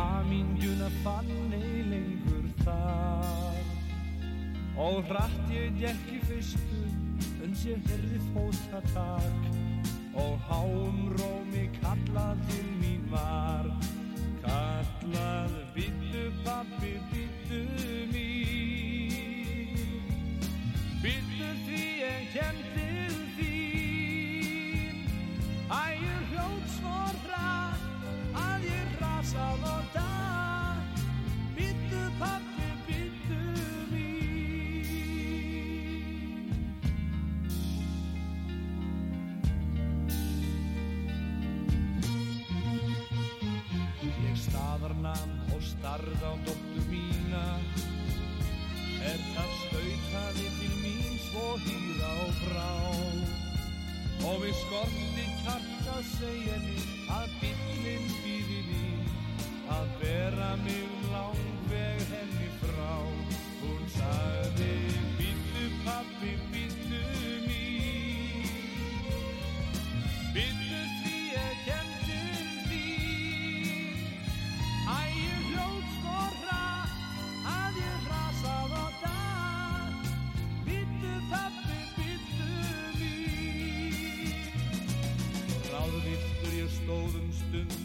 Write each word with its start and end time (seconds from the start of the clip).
Hamingjuna 0.00 0.88
fann 1.04 1.52
ei 1.52 1.84
lengur 1.90 2.46
þar. 2.64 3.64
Og 4.80 5.04
hratt 5.10 5.52
ég 5.52 5.76
gekki 5.80 6.18
fyrstu 6.28 6.80
uns 7.44 7.64
ég 7.68 7.80
herði 7.88 8.20
fótatak 8.32 9.40
og 10.20 10.34
háum 10.48 10.98
rómi 11.18 11.66
kallað 11.80 12.38
til 12.50 12.68
mín 12.80 13.04
var. 13.12 13.66
Kallað 14.44 15.52
byttu 15.76 16.24
pappi 16.44 16.94
byttu 17.12 17.62
mín. 18.12 19.76
Byttu 21.04 21.48
því 21.66 21.84
ég 22.00 22.22
kem 22.36 22.58
til 22.76 23.14
þín. 23.36 24.96
Ægur 25.70 25.99
rasað 29.20 29.64
og 29.68 29.84
dætt 29.92 31.00
byttu 31.56 32.02
pappi 32.16 32.68
byttu 32.86 33.40
mín. 33.90 35.26
Ég 44.08 44.36
staðarnam 44.40 45.30
og 45.52 45.60
starð 45.68 46.24
á 46.24 46.32
dóttu 46.48 46.80
mína. 46.88 47.44
Er 49.04 49.20
það 49.34 49.50
stautaði 49.66 50.48
til 50.62 50.74
mín 50.80 51.20
svo 51.28 51.46
hýra 51.66 52.10
og 52.24 52.32
brá 52.46 52.72
Og 54.28 54.42
við 54.42 54.52
skorti 54.58 55.24
kjarta 55.40 55.96
segjeni 56.10 56.82
að 57.14 57.36
bílinn 57.40 58.10
býði 58.20 58.60
mín. 58.68 59.06
Að 59.72 59.94
bera 60.02 60.50
mig 60.60 60.82
um 60.84 61.06
langveg 61.14 62.04
henni 62.10 62.50
frá. 62.60 62.92
Hún 63.62 63.82
sagði 63.96 64.72
bíllu 65.16 65.66
pappi 65.86 66.34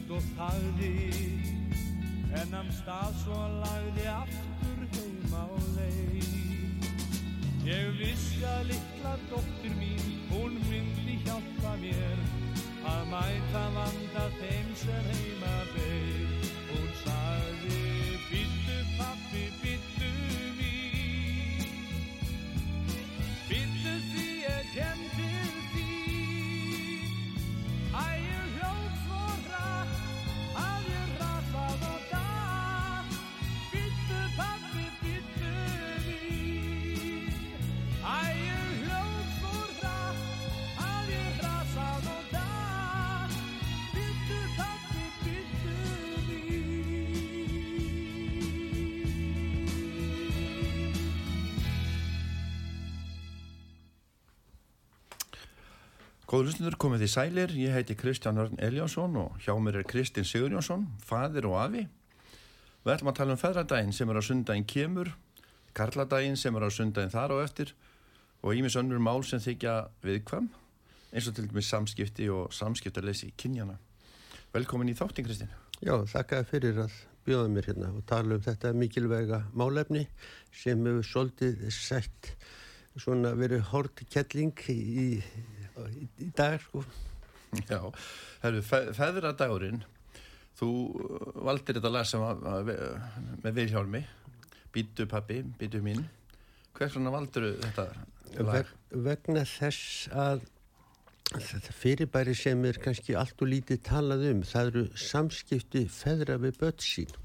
stund 0.05 0.17
og 0.17 0.23
þagði 0.37 0.91
En 2.35 2.53
am 2.53 2.67
stað 2.73 3.13
svo 3.23 3.38
lagði 3.61 4.05
aftur 4.11 4.81
heim 4.93 5.33
á 5.33 5.45
leið. 5.77 6.35
Ég 7.66 7.95
vissi 7.97 8.44
að 8.45 8.67
litla 8.69 9.15
dóttir 9.31 9.73
mín, 9.79 10.03
hún 10.29 10.59
myndi 10.69 11.17
hjálpa 11.25 11.73
mér 11.81 12.21
Að 12.85 13.07
mæta 13.09 13.63
vanda 13.73 14.27
þeim 14.38 14.75
sem 14.77 15.09
heima 15.15 15.57
beig 15.73 16.25
Góður 56.45 56.53
hlustundur, 56.53 56.75
komið 56.78 57.01
því 57.01 57.07
sælir, 57.09 57.53
ég 57.57 57.72
heiti 57.73 57.95
Kristján 57.97 58.38
Örn 58.38 58.59
Eljánsson 58.61 59.16
og 59.17 59.39
hjá 59.41 59.56
mér 59.57 59.79
er 59.79 59.85
Kristinn 59.89 60.28
Sigurjónsson, 60.29 60.83
fadir 61.01 61.47
og 61.50 61.56
afi. 61.57 61.88
Við 62.85 62.91
ætlum 62.94 63.09
að 63.09 63.16
tala 63.17 63.33
um 63.33 63.39
feðradaginn 63.41 63.95
sem 63.97 64.11
er 64.13 64.19
á 64.22 64.23
sundaginn 64.28 64.67
kemur, 64.69 65.09
karladaginn 65.73 66.38
sem 66.38 66.53
er 66.53 66.61
á 66.61 66.69
sundaginn 66.69 67.09
þar 67.16 67.33
á 67.33 67.38
eftir 67.41 67.72
og 68.45 68.53
ímis 68.53 68.78
önnur 68.78 69.01
mál 69.01 69.25
sem 69.25 69.41
þykja 69.41 69.73
viðkvam, 70.06 70.51
eins 71.17 71.31
og 71.31 71.33
til 71.33 71.47
dæmis 71.50 71.72
samskipti 71.73 72.29
og 72.29 72.53
samskiptarleysi 72.53 73.31
kynjana. 73.41 73.79
Velkomin 74.53 74.94
í 74.94 74.95
þáttin, 75.01 75.25
Kristinn. 75.25 75.57
Já, 75.81 75.97
þakkaði 76.13 76.50
fyrir 76.51 76.83
að 76.85 77.00
bjóða 77.25 77.50
mér 77.56 77.72
hérna 77.72 77.89
og 77.89 78.06
tala 78.06 78.38
um 78.38 78.45
þetta 78.45 78.75
mikilvæga 78.77 79.41
málefni 79.57 80.06
sem 80.53 80.85
hefur 80.85 81.09
svolítið 81.09 81.66
sett 81.73 82.35
svona 83.01 83.33
verið 83.33 83.66
hort 83.73 84.06
kelling 84.13 84.53
í, 84.69 85.23
í, 85.91 86.30
dag 86.36 86.59
sko. 86.63 86.84
Já, 87.69 87.80
herru, 88.44 88.62
fe 88.66 88.81
feðradagurinn, 88.97 89.84
þú 90.59 90.69
uh, 90.91 91.31
valdir 91.47 91.80
þetta 91.80 91.94
lag 91.94 92.08
sem 92.09 92.24
að, 92.25 92.46
að, 92.52 92.72
með 93.44 93.59
Vilhjálmi, 93.62 94.03
Býtu 94.75 95.06
pappi, 95.08 95.38
býtu 95.56 95.80
mín. 95.80 96.02
Hvers 96.75 96.97
vegna 96.97 97.12
valdur 97.13 97.46
þetta 97.62 97.86
lag? 98.44 98.50
Veg, 98.50 98.72
vegna 99.06 99.46
þess 99.47 100.09
að 100.12 100.41
þetta 101.31 101.75
fyrirbæri 101.78 102.34
sem 102.36 102.66
er 102.68 102.80
kannski 102.84 103.16
allt 103.16 103.40
og 103.40 103.53
lítið 103.53 103.80
talað 103.88 104.25
um 104.34 104.42
það 104.46 104.72
eru 104.72 104.84
samskipti 105.00 105.86
feðra 105.92 106.36
við 106.44 106.59
börn 106.59 106.84
sín 106.84 107.16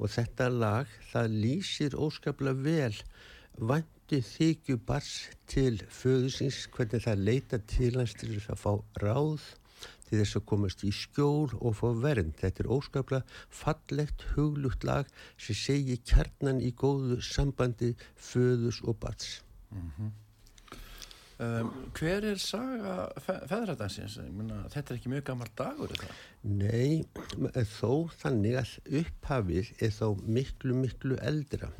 og 0.00 0.10
þetta 0.14 0.48
lag 0.52 0.96
það 1.10 1.36
lýsir 1.44 1.98
óskaplega 2.00 2.64
vel 2.64 2.96
vandi 4.06 4.22
þykju 4.22 4.76
bars 4.86 5.26
til 5.50 5.80
föðusins 5.90 6.68
hvernig 6.70 7.02
það 7.02 7.22
leita 7.26 7.58
til 7.66 7.96
hans 7.96 8.12
til 8.14 8.28
þess 8.36 8.52
að 8.54 8.60
fá 8.60 8.72
ráð 9.02 9.46
til 10.06 10.20
þess 10.20 10.36
að 10.38 10.44
komast 10.46 10.84
í 10.86 10.92
skjól 10.94 11.50
og 11.58 11.74
fá 11.74 11.88
vernd. 11.90 12.36
Þetta 12.38 12.62
er 12.62 12.68
óskaplega 12.70 13.24
fallegt, 13.50 14.22
huglugt 14.36 14.86
lag 14.86 15.10
sem 15.34 15.58
segir 15.58 15.98
kjarnan 16.06 16.62
í 16.62 16.70
góðu 16.70 17.18
sambandi 17.18 17.96
föðus 18.14 18.78
og 18.86 18.94
bars. 19.02 19.40
Um, 21.42 21.72
hver 21.98 22.28
er 22.30 22.38
saga 22.38 23.08
fe 23.18 23.40
feðradagsins? 23.50 24.20
Þetta 24.22 24.86
er 24.86 25.00
ekki 25.00 25.10
mjög 25.16 25.26
gammal 25.32 25.50
dagur, 25.58 25.90
það? 25.98 26.22
Nei, 26.62 27.02
þó 27.74 28.06
þannig 28.22 28.60
að 28.62 28.78
upphafið 29.02 29.74
er 29.82 29.92
þó 29.98 30.14
miklu, 30.22 30.78
miklu 30.78 31.18
eldra. 31.18 31.74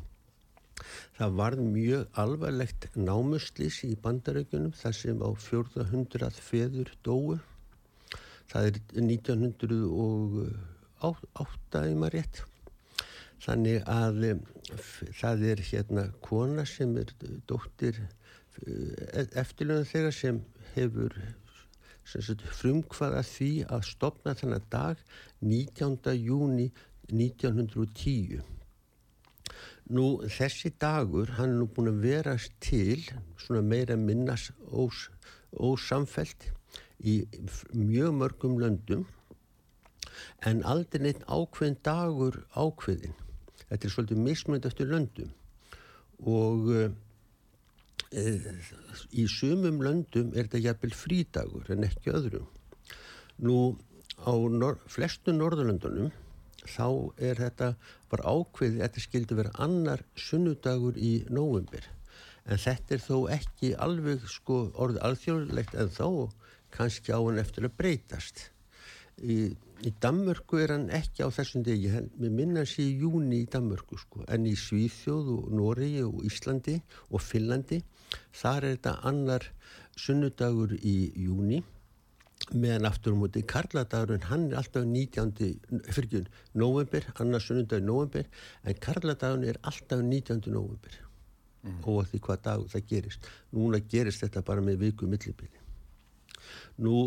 Það 1.17 1.29
var 1.39 1.53
mjög 1.61 2.03
alvarlegt 2.23 2.81
námuslis 2.95 3.77
í 3.87 3.89
bandaraukunum 4.03 4.73
þar 4.77 4.93
sem 4.99 5.17
á 5.23 5.29
400 5.47 6.31
feður 6.49 6.89
dóu. 7.05 7.29
Það 8.51 8.63
er 8.69 8.75
1908 9.03 11.89
í 11.91 11.93
maður 11.97 12.15
rétt. 12.17 12.37
Þannig 13.43 13.77
að 13.91 14.15
um, 14.31 14.41
það 15.21 15.37
er 15.51 15.59
hérna 15.71 16.03
kona 16.25 16.63
sem 16.65 16.91
er 16.97 17.09
dóttir 17.49 17.95
eftirlöðan 19.37 19.85
þeirra 19.85 20.11
sem 20.15 20.39
hefur 20.73 21.13
frumkvaða 22.57 23.21
því 23.27 23.49
að 23.67 23.81
stopna 23.89 24.33
þennan 24.39 24.65
dag 24.71 25.01
19. 25.43 26.15
júni 26.17 26.71
1910. 27.11 28.56
Nú 29.87 30.17
þessi 30.27 30.73
dagur, 30.81 31.29
hann 31.37 31.53
er 31.53 31.59
nú 31.61 31.67
búin 31.71 31.93
að 31.93 32.01
vera 32.03 32.33
til 32.63 33.05
svona 33.39 33.61
meira 33.63 33.95
minnas 33.95 34.49
ós, 34.67 35.07
ósamfelt 35.55 36.49
í 36.99 37.21
mjög 37.71 38.17
mörgum 38.19 38.57
löndum 38.59 39.05
en 40.49 40.59
aldrei 40.67 41.05
neitt 41.05 41.23
ákveðin 41.29 41.79
dagur 41.85 42.41
ákveðin. 42.57 43.15
Þetta 43.69 43.87
er 43.87 43.93
svolítið 43.93 44.23
mismönd 44.25 44.67
eftir 44.67 44.91
löndum 44.91 45.31
og 46.27 46.67
e, 46.73 48.27
í 49.13 49.27
sumum 49.31 49.79
löndum 49.85 50.33
er 50.33 50.47
þetta 50.47 50.63
jæfnvel 50.65 50.95
frídagur 50.97 51.71
en 51.71 51.87
ekki 51.87 52.15
öðrum. 52.17 52.47
Nú 53.39 53.77
á 54.19 54.33
nor 54.33 54.81
flestu 54.89 55.35
norðurlöndunum 55.35 56.11
þá 56.69 56.87
er 57.29 57.43
þetta 57.43 57.73
var 58.11 58.25
ákveðið 58.27 58.81
þetta 58.83 59.05
skildi 59.05 59.37
vera 59.39 59.55
annar 59.67 60.03
sunnudagur 60.15 60.97
í 60.99 61.13
nóvembir 61.29 61.87
en 62.47 62.59
þetta 62.61 62.95
er 62.95 63.03
þó 63.03 63.17
ekki 63.35 63.71
alveg 63.83 64.27
sko 64.31 64.59
orðið 64.79 65.01
alþjóðlegt 65.07 65.73
en 65.79 65.89
þó 65.91 66.09
kannski 66.73 67.15
á 67.15 67.19
hann 67.19 67.41
eftir 67.41 67.67
að 67.67 67.75
breytast. 67.79 68.43
Í, 69.17 69.37
í 69.81 69.91
Danmörku 70.03 70.59
er 70.61 70.75
hann 70.75 70.89
ekki 70.93 71.25
á 71.25 71.29
þessum 71.33 71.63
degi, 71.65 71.89
við 71.89 72.33
minna 72.37 72.63
sér 72.69 72.85
í 72.85 72.99
júni 73.01 73.41
í 73.43 73.49
Danmörku 73.51 73.97
sko, 73.99 74.23
en 74.29 74.45
í 74.45 74.53
Svíþjóð 74.59 75.31
og 75.33 75.47
Noregi 75.57 76.03
og 76.05 76.21
Íslandi 76.27 76.77
og 77.09 77.23
Finnlandi, 77.25 77.81
þar 78.37 78.61
er 78.61 78.77
þetta 78.77 78.93
annar 79.09 79.49
sunnudagur 79.97 80.77
í 80.77 80.97
júni, 81.25 81.63
meðan 82.53 82.87
aftur 82.87 83.15
á 83.15 83.19
móti 83.19 83.43
Karladagurinn, 83.47 84.27
hann 84.29 84.47
er 84.51 84.61
alltaf 84.61 84.85
19. 84.87 85.33
fyrir 85.91 86.29
november, 86.55 87.05
annar 87.19 87.43
sunnudag 87.43 87.83
í 87.83 87.87
november, 87.87 88.27
en 88.63 88.79
Karladagurinn 88.83 89.51
er 89.51 89.59
alltaf 89.67 90.01
19. 90.03 90.47
november, 90.47 90.97
mm. 91.63 91.79
og 91.83 92.07
því 92.07 92.21
hvað 92.27 92.43
dag 92.47 92.65
það 92.73 92.89
gerist. 92.93 93.29
Núna 93.55 93.81
gerist 93.91 94.23
þetta 94.23 94.45
bara 94.47 94.63
með 94.63 94.83
viku 94.85 95.09
millibili. 95.09 95.63
Nú 96.79 96.97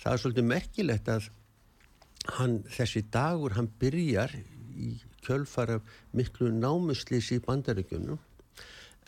það 0.00 0.12
er 0.12 0.22
svolítið 0.22 0.48
merkilegt 0.48 1.10
að 1.12 1.28
hann, 2.38 2.62
þessi 2.72 3.04
dagur 3.12 3.56
hann 3.58 3.68
byrjar 3.80 4.32
í 4.74 4.94
kjölfara 5.24 5.80
miklu 6.16 6.50
námuslýsi 6.52 7.38
í 7.38 7.44
bandaríkjunum 7.44 8.20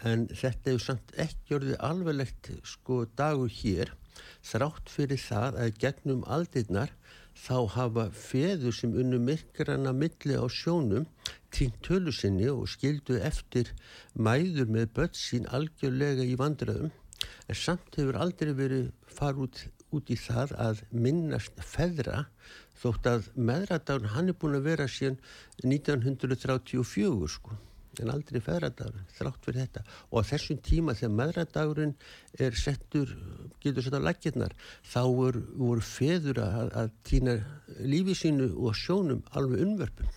en 0.04 0.26
þetta 0.28 0.72
hefur 0.72 0.84
samt 0.84 1.14
ekki 1.20 1.56
orðið 1.56 1.78
alveglegt 1.88 2.50
sko 2.68 3.04
dagur 3.16 3.52
hér 3.52 3.94
þrátt 4.50 4.92
fyrir 4.92 5.22
það 5.22 5.60
að 5.64 5.78
gegnum 5.84 6.24
aldirnar 6.36 6.92
þá 7.36 7.56
hafa 7.76 8.06
feður 8.16 8.76
sem 8.78 8.94
unnu 9.02 9.18
myrkrana 9.22 9.92
milli 9.92 10.36
á 10.40 10.46
sjónum 10.48 11.06
tínt 11.52 11.76
tölu 11.84 12.12
sinni 12.12 12.48
og 12.52 12.68
skildu 12.72 13.18
eftir 13.30 13.72
mæður 14.14 14.72
með 14.76 14.92
börn 14.98 15.18
sín 15.20 15.50
algjörlega 15.58 16.24
í 16.24 16.38
vandraðum 16.40 16.94
en 17.48 17.58
samt 17.64 17.98
hefur 17.98 18.18
aldrei 18.24 18.52
verið 18.56 18.92
farið 19.18 19.48
út 19.48 19.64
út 19.96 20.10
í 20.10 20.16
það 20.18 20.52
að 20.60 20.82
minnast 20.90 21.60
feðra 21.62 22.24
þótt 22.80 23.08
að 23.10 23.28
meðradagun 23.48 24.12
hann 24.16 24.32
er 24.32 24.38
búin 24.40 24.58
að 24.58 24.68
vera 24.70 24.88
síðan 24.90 25.20
1934 25.62 27.30
sko 27.36 27.56
en 28.02 28.12
aldrei 28.12 28.40
feðradagur 28.44 29.06
þrátt 29.16 29.46
fyrir 29.46 29.62
þetta 29.64 29.84
og 30.10 30.20
á 30.20 30.28
þessum 30.30 30.60
tíma 30.64 30.96
þegar 30.98 31.16
meðradagurinn 31.20 31.94
er 32.46 32.58
settur 32.58 33.14
getur 33.62 33.86
sett 33.86 33.98
á 33.98 34.06
lakirnar 34.06 34.54
þá 34.84 35.02
voru, 35.06 35.42
voru 35.56 35.84
feður 35.84 36.42
að, 36.44 36.70
að 36.82 36.92
týna 37.08 37.36
lífi 37.80 38.16
sínu 38.18 38.52
og 38.56 38.76
sjónum 38.78 39.24
alveg 39.36 39.64
unnverfum 39.66 40.14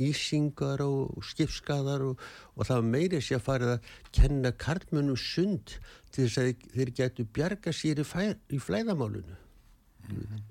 ísingar 0.00 0.80
og 0.84 1.24
skipskaðar 1.26 2.06
og, 2.06 2.22
og 2.56 2.68
það 2.68 2.78
var 2.78 2.88
meirið 2.94 3.26
sér 3.26 3.40
að 3.40 3.46
fara 3.48 3.74
að 3.74 3.90
kenna 4.16 4.52
kartmönu 4.64 5.16
sund 5.20 5.76
til 6.12 6.26
þess 6.26 6.40
að 6.40 6.64
þeir 6.76 6.94
getu 6.96 7.26
bjarga 7.28 7.74
sér 7.76 8.00
í, 8.00 8.06
fæ, 8.06 8.32
í 8.48 8.60
flæðamálunu 8.62 9.36
mm 10.08 10.16
-hmm. 10.16 10.48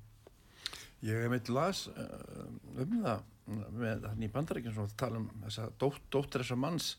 Ég 1.01 1.17
hef 1.17 1.31
meitt 1.33 1.49
las 1.49 1.87
uh, 1.87 2.05
um 2.77 2.91
það 3.01 3.23
með 3.51 4.07
hann 4.09 4.25
í 4.25 4.31
bandaríkjum 4.31 4.75
sem 4.77 4.91
tala 4.99 5.21
um 5.21 5.29
þessa 5.45 5.69
dótt, 5.81 6.03
dóttir 6.13 6.43
þessar 6.43 6.61
manns 6.61 6.91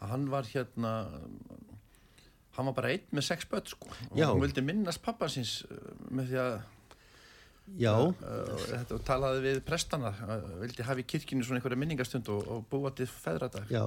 að 0.00 0.12
hann 0.12 0.30
var 0.32 0.48
hérna 0.50 0.92
hann 2.56 2.70
var 2.70 2.76
bara 2.76 2.94
einn 2.94 3.04
með 3.14 3.28
sex 3.28 3.48
börn 3.50 3.68
sko 3.68 3.90
og 3.90 4.16
Já. 4.16 4.28
hann 4.30 4.42
vildi 4.42 4.64
minnast 4.64 5.02
pappasins 5.04 5.58
uh, 5.68 5.92
með 6.10 6.32
því 6.32 6.42
að 6.44 6.56
Já. 7.74 8.14
Þetta 8.70 9.00
talaði 9.02 9.40
við 9.42 9.56
prestana, 9.66 10.12
vildi 10.60 10.84
hafa 10.86 11.02
í 11.02 11.06
kirkinu 11.10 11.42
svona 11.42 11.58
einhverja 11.58 11.80
minningarstund 11.82 12.28
og, 12.30 12.44
og 12.46 12.60
búa 12.70 12.92
til 12.94 13.08
feðradag. 13.10 13.66
Já, 13.74 13.82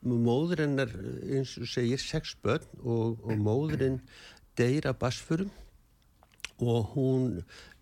móðurinn 0.00 0.80
er 0.80 0.94
eins 1.36 1.52
og 1.60 1.68
segir 1.68 2.00
sex 2.00 2.32
börn 2.40 2.64
og, 2.80 3.20
og 3.20 3.42
móðurinn 3.44 4.00
deyra 4.56 4.94
basfurum 4.96 5.52
og 6.60 6.94
hún 6.94 7.28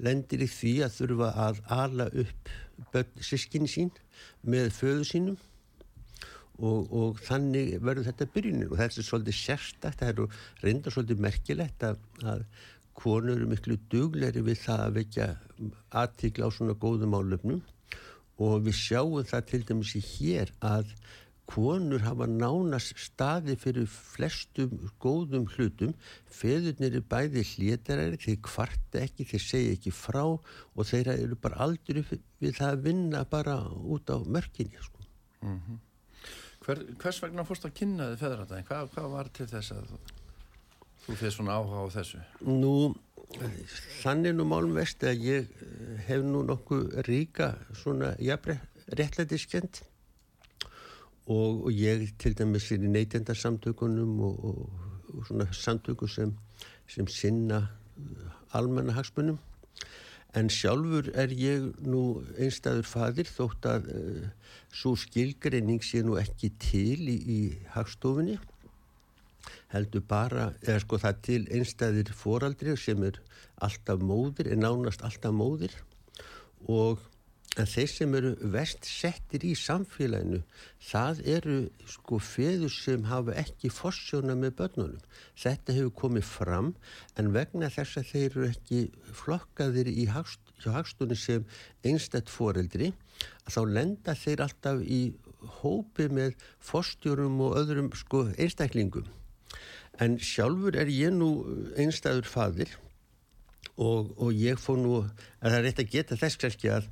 lendir 0.02 0.42
í 0.42 0.50
því 0.50 0.74
að 0.86 0.98
þurfa 0.98 1.30
að 1.46 1.62
ala 1.74 2.08
upp 2.24 2.52
sískinni 3.24 3.70
sín 3.70 3.92
með 4.42 4.72
föðu 4.76 5.06
sínum. 5.08 5.38
Og, 6.58 6.88
og 6.90 7.20
þannig 7.22 7.76
verður 7.86 8.08
þetta 8.08 8.26
byrjunin. 8.34 8.70
Og 8.72 8.80
þetta 8.80 8.98
er 8.98 9.06
svolítið 9.06 9.36
sérstakt, 9.38 10.00
það 10.00 10.08
er 10.08 10.40
reynda 10.64 10.90
svolítið 10.90 11.22
merkilegt 11.22 11.84
að, 11.86 12.00
að 12.26 12.42
konur 12.98 13.36
eru 13.36 13.46
miklu 13.46 13.78
dugleiri 13.92 14.42
við 14.42 14.62
það 14.64 14.84
að 14.84 14.96
vekja 14.98 15.28
aðtíkla 16.00 16.48
á 16.50 16.54
svona 16.54 16.74
góðum 16.82 17.14
álöfnum 17.14 17.60
og 18.42 18.66
við 18.66 18.76
sjáum 18.78 19.26
það 19.26 19.46
til 19.50 19.60
dæmis 19.68 19.94
í 19.98 20.02
hér 20.02 20.50
að 20.64 20.90
konur 21.48 22.02
hafa 22.04 22.26
nánast 22.28 22.98
staði 23.00 23.56
fyrir 23.60 23.88
flestum 23.88 24.74
góðum 25.00 25.46
hlutum 25.54 25.94
feðurnir 26.38 26.98
er 27.00 27.06
bæði 27.08 27.44
hlétaræri 27.54 28.20
þeir 28.20 28.38
kvarta 28.44 29.02
ekki, 29.06 29.26
þeir 29.30 29.44
segja 29.44 29.74
ekki 29.78 29.92
frá 29.96 30.24
og 30.28 30.88
þeir 30.90 31.14
eru 31.16 31.38
bara 31.40 31.62
aldrei 31.64 32.04
við 32.04 32.52
það 32.60 32.68
að 32.68 32.84
vinna 32.84 33.24
bara 33.32 33.58
út 33.64 34.12
á 34.12 34.16
mörkinni 34.20 34.76
sko. 34.82 35.04
mm 35.42 35.60
-hmm. 35.60 35.84
Hver, 36.64 36.84
Hvers 37.00 37.22
vegna 37.22 37.44
fórst 37.44 37.64
að 37.64 37.76
kynna 37.80 38.10
þið 38.10 38.22
feðratæðin? 38.22 38.64
Hvað, 38.68 38.88
hvað 38.92 39.10
var 39.10 39.28
til 39.32 39.46
þess 39.46 39.72
að 39.72 39.84
þú 41.06 41.14
fyrir 41.16 41.32
svona 41.32 41.52
áhuga 41.56 41.80
á 41.80 41.86
þessu? 41.96 42.18
Nú, 42.44 42.94
þannig 44.02 44.34
nú 44.34 44.44
málum 44.44 44.74
vest 44.74 45.02
að 45.02 45.22
ég 45.24 45.46
hef 46.08 46.22
nú 46.22 46.42
nokkuð 46.42 47.00
ríka 47.08 47.54
svona 47.72 48.14
jafnre 48.20 48.60
réttlætiskend 49.00 49.80
og, 51.28 51.64
og 51.68 51.72
ég 51.72 52.08
til 52.18 52.36
dæmis 52.36 52.70
er 52.72 52.84
í 52.84 52.92
neytendarsamtökunum 52.92 54.20
og, 54.24 54.44
og, 54.44 54.86
og 55.12 55.26
svona 55.28 55.48
samtöku 55.52 56.08
sem, 56.08 56.32
sem 56.88 57.06
sinna 57.06 57.66
almannahagsmunum. 58.56 59.38
En 60.36 60.48
sjálfur 60.52 61.08
er 61.16 61.32
ég 61.32 61.70
nú 61.84 62.20
einstæður 62.36 62.88
fadir 62.88 63.28
þótt 63.28 63.68
að 63.68 63.88
uh, 63.92 64.24
svo 64.72 64.94
skilgreining 65.00 65.84
sé 65.84 66.02
nú 66.04 66.18
ekki 66.20 66.52
til 66.60 67.08
í, 67.08 67.16
í 67.16 67.40
hagstofunni. 67.74 68.38
Heldur 69.72 70.04
bara, 70.08 70.50
eða 70.64 70.80
sko 70.84 71.00
það 71.00 71.22
til 71.28 71.40
einstæðir 71.56 72.12
foraldri 72.16 72.76
sem 72.80 73.04
er 73.08 73.20
alltaf 73.64 74.04
móðir, 74.04 74.52
er 74.52 74.60
nánast 74.60 75.04
alltaf 75.04 75.34
móðir. 75.34 75.74
Og 76.68 77.00
En 77.58 77.66
þeir 77.66 77.88
sem 77.90 78.12
eru 78.14 78.30
vest 78.54 78.86
settir 78.86 79.42
í 79.42 79.50
samfélaginu, 79.58 80.38
það 80.90 81.22
eru 81.34 81.56
sko 81.90 82.20
feður 82.22 82.70
sem 82.70 83.06
hafa 83.10 83.34
ekki 83.40 83.70
fossjóna 83.74 84.36
með 84.38 84.52
börnunum. 84.60 85.00
Þetta 85.42 85.74
hefur 85.74 85.94
komið 86.02 86.28
fram 86.28 86.68
en 87.18 87.32
vegna 87.34 87.70
þess 87.74 87.98
að 87.98 88.12
þeir 88.12 88.28
eru 88.28 88.48
ekki 88.52 88.82
flokkaðir 89.22 89.90
í 89.90 90.06
hagst, 90.12 90.52
hagstunni 90.62 91.18
sem 91.18 91.46
einstætt 91.82 92.30
foreldri, 92.30 92.92
þá 93.50 93.60
lenda 93.66 94.14
þeir 94.14 94.44
alltaf 94.46 94.84
í 94.86 95.00
hópi 95.58 96.06
með 96.14 96.36
fosstjórum 96.62 97.40
og 97.42 97.58
öðrum 97.58 97.90
sko 97.98 98.28
einstæklingum. 98.36 99.08
En 99.98 100.14
sjálfur 100.22 100.78
er 100.78 100.90
ég 100.94 101.10
nú 101.10 101.32
einstæður 101.74 102.30
fadir 102.30 102.70
og, 103.74 104.14
og 104.14 104.30
ég 104.34 104.62
fór 104.62 104.78
nú, 104.78 105.02
að 105.42 105.50
það 105.50 105.58
er 105.58 105.66
rétt 105.66 105.82
að 105.82 105.92
geta 105.96 106.18
þess 106.22 106.38
kannski 106.38 106.70
að 106.74 106.86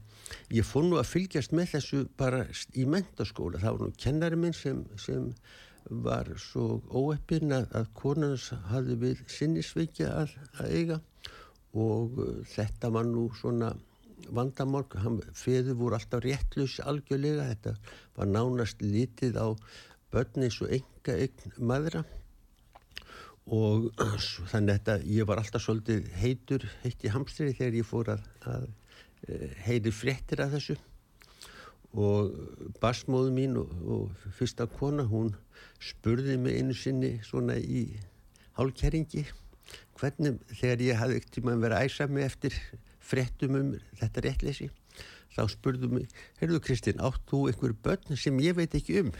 ég 0.50 0.66
fór 0.66 0.86
nú 0.86 0.98
að 1.00 1.10
fylgjast 1.12 1.54
með 1.56 1.76
þessu 1.76 2.02
bara 2.18 2.44
í 2.74 2.86
mentaskóla 2.88 3.62
það 3.62 3.76
var 3.78 3.86
nú 3.86 3.98
kennari 4.02 4.40
minn 4.40 4.56
sem, 4.56 4.82
sem 5.00 5.28
var 6.06 6.30
svo 6.42 6.80
óeppin 6.90 7.54
að, 7.54 7.68
að 7.78 7.90
konans 7.94 8.48
hafði 8.70 8.96
við 9.02 9.26
sinnisveikja 9.30 10.12
að, 10.22 10.38
að 10.58 10.72
eiga 10.80 11.00
og 11.76 12.16
uh, 12.22 12.40
þetta 12.50 12.90
var 12.94 13.06
nú 13.06 13.28
svona 13.38 13.74
vandamál, 14.34 14.84
feður 15.36 15.76
voru 15.78 15.98
alltaf 15.98 16.22
réttlus 16.24 16.80
algjörlega, 16.82 17.46
þetta 17.52 17.74
var 18.16 18.30
nánast 18.30 18.80
litið 18.82 19.38
á 19.38 19.48
börni 20.12 20.48
svo 20.50 20.66
enga 20.72 21.14
eign 21.14 21.58
maðra. 21.58 22.02
Og 23.46 23.92
þannig 24.50 24.88
að 24.90 25.04
ég 25.06 25.28
var 25.28 25.38
alltaf 25.38 25.62
svolítið 25.62 26.08
heitur 26.18 26.66
heitt 26.82 27.04
í 27.06 27.12
hamstri 27.14 27.52
þegar 27.52 27.78
ég 27.78 27.86
fór 27.86 28.10
að, 28.16 28.24
að 28.50 28.66
heyri 29.66 29.92
fréttir 29.94 30.42
af 30.44 30.52
þessu 30.56 30.76
og 31.96 32.32
basmóðu 32.82 33.32
mín 33.32 33.56
og, 33.60 33.72
og 33.86 34.30
fyrsta 34.36 34.66
kona 34.68 35.06
hún 35.08 35.32
spurði 35.82 36.36
mig 36.40 36.60
einu 36.60 36.76
sinni 36.76 37.16
svona 37.24 37.56
í 37.56 37.88
hálkjæringi 38.58 39.24
hvernig, 39.96 40.40
þegar 40.52 40.82
ég 40.84 40.98
hafði 41.00 41.20
ekkert 41.20 41.36
tíma 41.38 41.54
að 41.56 41.64
vera 41.66 41.84
æsa 41.86 42.08
mig 42.10 42.26
eftir 42.26 42.56
frettum 43.06 43.56
um 43.56 43.70
þetta 44.00 44.24
réttleysi, 44.24 44.68
þá 45.36 45.42
spurðu 45.52 45.90
mig, 45.92 46.12
heyrðu 46.40 46.60
Kristinn, 46.64 47.02
átt 47.04 47.22
þú 47.30 47.46
einhver 47.50 47.74
börn 47.84 48.18
sem 48.18 48.38
ég 48.44 48.56
veit 48.58 48.74
ekki 48.76 49.00
um? 49.02 49.12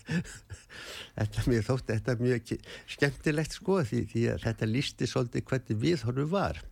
þetta 1.18 1.46
mér 1.50 1.66
þótti 1.66 1.96
þetta 1.96 2.16
mjög 2.20 2.54
skemmtilegt 2.96 3.58
sko 3.58 3.80
því, 3.84 4.04
því 4.12 4.26
að 4.34 4.44
þetta 4.46 4.70
lísti 4.70 5.10
svolítið 5.10 5.48
hvernig 5.50 5.82
við 5.84 6.06
horfum 6.08 6.32
var. 6.34 6.62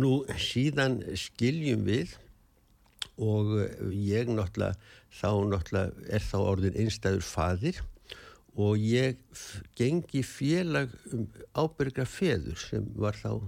Nú 0.00 0.22
síðan 0.40 1.00
skiljum 1.18 1.84
við 1.86 2.16
og 3.22 3.52
ég 3.92 4.30
náttúrulega, 4.30 4.76
þá 5.12 5.30
náttúrulega 5.52 6.06
er 6.16 6.24
þá 6.24 6.36
orðin 6.40 6.78
einstæður 6.84 7.26
fadir 7.26 7.82
og 8.52 8.76
ég 8.76 9.16
gengi 9.78 10.22
félag 10.24 10.92
um 11.12 11.26
ábyrgra 11.56 12.04
feður 12.08 12.58
sem 12.60 12.84
var 12.96 13.16
þá 13.16 13.40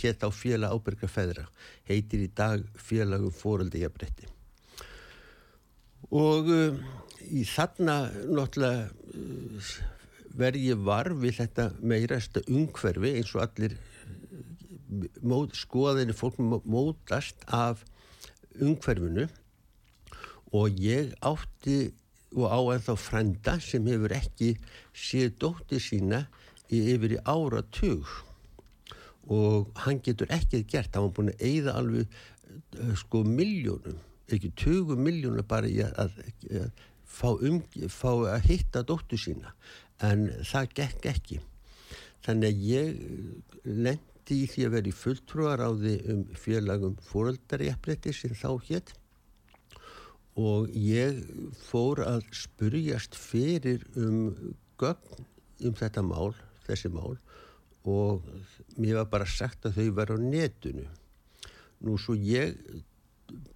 hétt 0.00 0.24
á 0.24 0.28
félag 0.32 0.72
ábyrgra 0.76 1.08
feðra 1.10 1.44
heitir 1.88 2.24
í 2.24 2.30
dag 2.32 2.64
félagum 2.76 3.34
fóröldi 3.34 3.82
jafnbretti 3.82 4.28
og 6.14 6.48
uh, 6.48 6.78
í 7.28 7.44
þarna 7.44 8.00
náttúrulega 8.28 8.88
uh, 8.88 9.72
verð 10.38 10.64
ég 10.64 10.84
var 10.86 11.12
við 11.12 11.40
þetta 11.42 11.70
meirasta 11.80 12.44
umhverfi 12.48 13.16
eins 13.18 13.34
og 13.34 13.44
allir 13.44 13.76
mót, 15.22 15.54
skoðinni 15.56 16.16
fólk 16.16 16.38
mótast 16.40 17.44
af 17.46 17.84
umhverfinu 18.58 19.28
og 20.56 20.80
ég 20.80 21.12
átti 21.20 21.92
og 22.36 22.48
á 22.48 22.58
ennþá 22.74 22.96
frenda 23.00 23.56
sem 23.60 23.86
hefur 23.88 24.12
ekki 24.16 24.54
séð 24.96 25.36
dóttir 25.40 25.82
sína 25.82 26.24
í 26.68 26.80
yfir 26.94 27.16
í 27.16 27.22
áratug. 27.24 28.08
Og 29.28 29.68
hann 29.84 30.00
getur 30.04 30.30
ekkert 30.32 30.68
gert, 30.68 30.94
hann 30.94 31.08
var 31.08 31.14
búin 31.16 31.32
að 31.32 31.44
eigða 31.44 31.76
alveg 31.80 32.18
eh, 32.80 32.94
sko 32.96 33.22
miljónum, 33.24 33.98
ekki 34.28 34.52
20 34.56 35.00
miljónum 35.00 35.48
bara 35.48 35.68
í 35.68 35.80
að, 35.84 35.92
að, 36.04 36.18
að 36.62 36.70
fá, 37.04 37.28
um, 37.32 37.60
fá 37.92 38.10
að 38.34 38.48
hitta 38.48 38.84
dóttur 38.88 39.20
sína. 39.20 39.52
En 40.04 40.28
það 40.48 40.74
gekk 40.80 41.08
ekki. 41.12 41.40
Þannig 42.24 42.48
að 42.48 42.64
ég 42.68 42.88
lendi 43.64 44.07
í 44.34 44.46
því 44.50 44.64
að 44.66 44.74
vera 44.76 44.90
í 44.90 44.96
fulltrúaráði 44.96 45.94
um 46.12 46.24
félagum 46.36 46.96
fóröldarjafnleiti 47.08 48.14
sem 48.16 48.34
þá 48.36 48.50
hétt 48.68 48.94
og 50.38 50.68
ég 50.70 51.18
fór 51.66 52.04
að 52.06 52.26
spurjast 52.36 53.16
fyrir 53.18 53.82
um 53.98 54.54
gögn 54.78 55.26
um 55.66 55.74
þetta 55.74 56.04
mál, 56.06 56.34
þessi 56.66 56.90
mál 56.94 57.16
og 57.88 58.26
mér 58.78 59.00
var 59.00 59.08
bara 59.10 59.26
sagt 59.26 59.66
að 59.66 59.80
þau 59.80 59.88
var 59.96 60.12
á 60.14 60.16
netunu. 60.20 60.84
Nú 61.82 61.96
svo 61.98 62.14
ég 62.18 62.58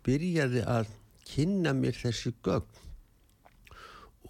byrjaði 0.06 0.62
að 0.66 0.90
kynna 1.28 1.74
mér 1.76 1.98
þessi 1.98 2.32
gögn. 2.44 2.80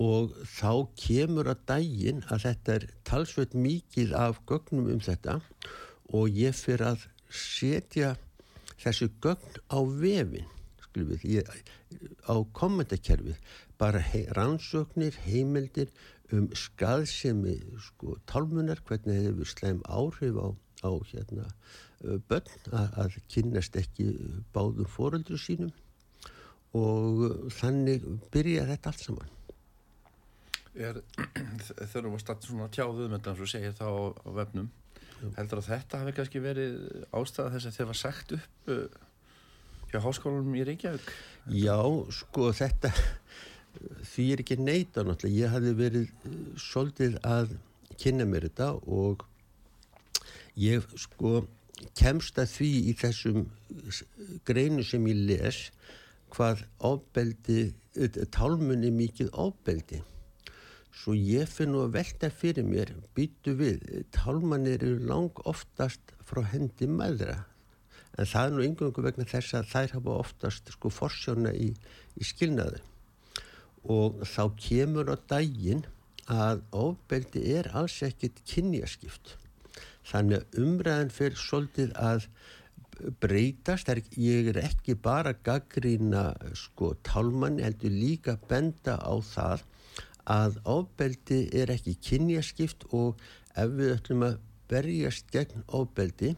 Og 0.02 0.32
þá 0.48 0.88
kemur 0.98 1.50
að 1.52 1.64
daginn 1.68 2.22
að 2.32 2.46
þetta 2.46 2.74
er 2.74 2.86
talsveit 3.06 3.54
mikið 3.54 4.14
af 4.18 4.40
gögnum 4.48 4.88
um 4.94 5.02
þetta. 5.04 5.38
og 5.38 5.91
ég 6.28 6.56
fyrir 6.56 6.86
að 6.92 7.06
setja 7.32 8.14
þessi 8.82 9.08
gögn 9.22 9.60
á 9.72 9.78
vefin 9.80 10.48
við, 10.92 11.22
ég, 11.24 11.48
á 12.28 12.36
kommentarkerfið 12.52 13.38
bara 13.80 14.00
hei, 14.04 14.26
rannsóknir, 14.36 15.16
heimildir 15.24 15.88
um 16.32 16.48
skaðsemi 16.56 17.56
sko, 17.80 18.16
tálmunar, 18.28 18.82
hvernig 18.88 19.18
það 19.18 19.28
hefur 19.28 19.50
sleim 19.50 19.80
áhrif 19.88 20.36
á, 20.36 20.48
á 20.84 20.90
hérna, 21.12 21.48
börn 22.28 22.52
að, 22.72 22.98
að 23.04 23.18
kynast 23.32 23.76
ekki 23.80 24.10
báðum 24.54 24.88
fóröldru 24.90 25.38
sínum 25.40 25.72
og 26.76 27.50
þannig 27.52 28.04
byrja 28.32 28.66
þetta 28.70 28.92
allt 28.92 29.06
saman. 29.06 29.32
Þegar 30.72 31.02
þú 31.92 32.12
varst 32.14 32.30
alltaf 32.32 32.48
svona 32.48 32.70
tjáðuð 32.72 33.10
með 33.12 33.26
það 33.26 33.34
sem 33.34 33.42
þú 33.42 33.50
segir 33.52 33.74
þá 33.76 33.86
á, 33.92 34.04
á 34.24 34.30
vefnum 34.40 34.70
heldur 35.36 35.62
að 35.62 35.70
þetta 35.70 36.02
hafi 36.02 36.14
kannski 36.18 36.42
verið 36.42 36.76
ástæða 37.14 37.54
þess 37.54 37.70
að 37.70 37.78
þið 37.78 37.90
var 37.92 38.00
sagt 38.00 38.36
upp 38.38 38.70
hjá 39.92 39.98
háskólanum 40.00 40.56
í 40.56 40.64
Reykjavík? 40.66 41.10
Já, 41.52 41.78
sko 42.16 42.48
þetta 42.56 42.92
því 44.12 44.28
er 44.32 44.42
ekki 44.44 44.58
neita 44.60 45.04
náttúrulega. 45.06 45.40
Ég 45.42 45.52
hafi 45.52 45.74
verið 45.78 46.08
eh, 46.08 46.38
svolítið 46.60 47.18
að 47.24 47.56
kynna 48.00 48.26
mér 48.28 48.48
þetta 48.48 48.70
og 48.88 49.26
ég 50.58 50.86
sko 51.00 51.42
kemst 51.98 52.38
að 52.38 52.52
því 52.52 52.70
í 52.90 52.96
þessum 53.00 53.44
greinu 54.46 54.84
sem 54.86 55.06
ég 55.10 55.22
les 55.30 55.62
hvað 56.32 56.62
ábeldi 56.80 57.72
tálmunni 58.32 58.92
mikið 58.94 59.32
ábeldi 59.34 60.00
svo 60.92 61.14
ég 61.16 61.48
finn 61.48 61.72
nú 61.72 61.86
að 61.86 61.96
velta 61.96 62.30
fyrir 62.30 62.66
mér 62.68 62.92
býtu 63.16 63.56
við, 63.58 63.80
tálmanir 64.14 64.82
eru 64.82 65.00
lang 65.08 65.42
oftast 65.48 66.14
frá 66.28 66.44
hendi 66.52 66.88
maðra 66.90 67.40
en 68.18 68.28
það 68.28 68.46
er 68.46 68.54
nú 68.54 68.64
yngöngu 68.66 69.04
vegna 69.04 69.28
þess 69.28 69.56
að 69.56 69.70
þær 69.72 69.94
hafa 69.96 70.16
oftast 70.20 70.72
sko 70.74 70.92
forsjóna 70.92 71.54
í, 71.56 71.72
í 72.20 72.28
skilnaðu 72.28 72.82
og 73.92 74.22
þá 74.28 74.42
kemur 74.60 75.10
á 75.10 75.16
daginn 75.32 75.86
að 76.30 76.62
ofbeldi 76.70 77.42
er 77.56 77.68
alls 77.74 77.98
ekkit 78.06 78.42
kynjaskipt. 78.46 79.36
Þannig 80.06 80.42
að 80.42 80.60
umræðan 80.62 81.10
fyrir 81.14 81.38
svolítið 81.38 81.94
að 81.98 82.28
breytast, 83.22 83.88
ég 84.14 84.52
er 84.52 84.60
ekki 84.62 84.94
bara 84.94 85.32
gaggrína 85.34 86.32
sko 86.54 86.92
tálmanni 87.02 87.64
heldur 87.64 87.90
líka 87.90 88.36
benda 88.48 88.98
á 89.02 89.14
það 89.18 89.64
að 90.30 90.58
ofbeldi 90.68 91.44
er 91.56 91.72
ekki 91.74 91.96
kynjaskipt 91.98 92.86
og 92.94 93.20
ef 93.58 93.70
við 93.76 93.94
ætlum 93.96 94.26
að 94.26 94.40
berjast 94.70 95.30
gegn 95.34 95.64
ofbeldi 95.68 96.34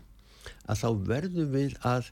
að 0.68 0.80
þá 0.80 0.88
verðum 1.08 1.50
við 1.52 1.76
að 1.86 2.10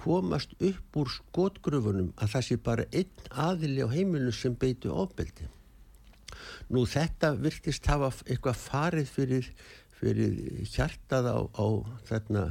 komast 0.00 0.52
upp 0.60 0.96
úr 0.96 1.10
skotgröfunum 1.12 2.12
að 2.16 2.32
það 2.34 2.46
sé 2.46 2.56
bara 2.68 2.86
einn 2.92 3.30
aðili 3.30 3.84
á 3.84 3.88
heimilinu 3.92 4.32
sem 4.32 4.54
beitu 4.56 4.92
ofbeldi. 4.92 5.48
Nú 6.72 6.86
þetta 6.88 7.34
virtist 7.36 7.86
hafa 7.90 8.12
eitthvað 8.26 8.62
farið 8.62 9.12
fyrir, 9.12 9.50
fyrir 10.00 10.36
hjartað 10.70 11.28
á, 11.28 11.38
á 11.44 11.66
þarna 12.08 12.44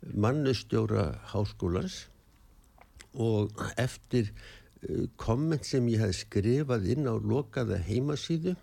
mannustjóra 0.00 1.06
háskólans 1.32 2.06
og 3.14 3.54
eftir 3.80 4.30
komment 5.20 5.66
sem 5.68 5.88
ég 5.92 6.00
hef 6.00 6.16
skrifað 6.22 6.86
inn 6.94 7.08
á 7.08 7.14
lokaða 7.18 7.80
heimasíðu 7.84 8.56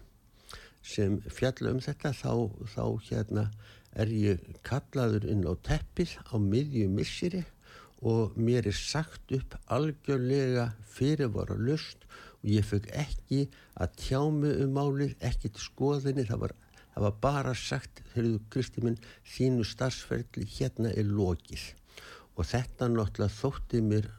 sem 0.88 1.20
fjalla 1.28 1.76
um 1.76 1.82
þetta 1.84 2.14
þá, 2.16 2.32
þá 2.74 2.86
hérna 3.10 3.44
er 3.98 4.12
ég 4.14 4.42
kallaður 4.66 5.28
inn 5.30 5.46
á 5.46 5.54
teppið 5.68 6.18
á 6.30 6.36
miðju 6.42 6.90
missiri 6.94 7.44
og 8.02 8.36
mér 8.38 8.70
er 8.70 8.78
sagt 8.78 9.32
upp 9.34 9.58
algjörlega 9.74 10.70
fyrirvara 10.86 11.58
lust 11.58 12.06
og 12.44 12.50
ég 12.54 12.66
fekk 12.66 12.92
ekki 12.94 13.42
að 13.82 13.96
tjá 14.02 14.22
mig 14.34 14.62
um 14.64 14.76
málið, 14.78 15.16
ekki 15.20 15.50
til 15.50 15.64
skoðinni, 15.64 16.28
það 16.30 16.44
var, 16.46 16.54
það 16.94 17.08
var 17.08 17.18
bara 17.26 17.56
sagt, 17.58 18.04
höfðu 18.14 18.42
Kristi 18.54 18.84
minn, 18.86 19.00
þínu 19.26 19.66
starfsferðli 19.66 20.46
hérna 20.58 20.94
er 20.94 21.10
lokið. 21.10 21.66
Og 22.38 22.46
þetta 22.46 22.90
náttúrulega 22.94 23.34
þótti 23.34 23.82
mér 23.82 24.12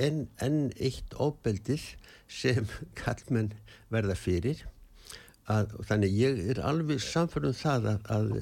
enn 0.00 0.26
en 0.42 0.58
eitt 0.80 1.14
óbeldið 1.14 1.84
sem 2.32 2.68
kallmenn 3.00 3.52
verða 3.92 4.16
fyrir 4.18 4.64
að, 5.50 5.74
þannig 5.88 6.16
ég 6.16 6.42
er 6.54 6.62
alveg 6.64 7.02
samfærðum 7.02 7.56
það 7.58 7.88
að, 7.92 8.10
að 8.16 8.34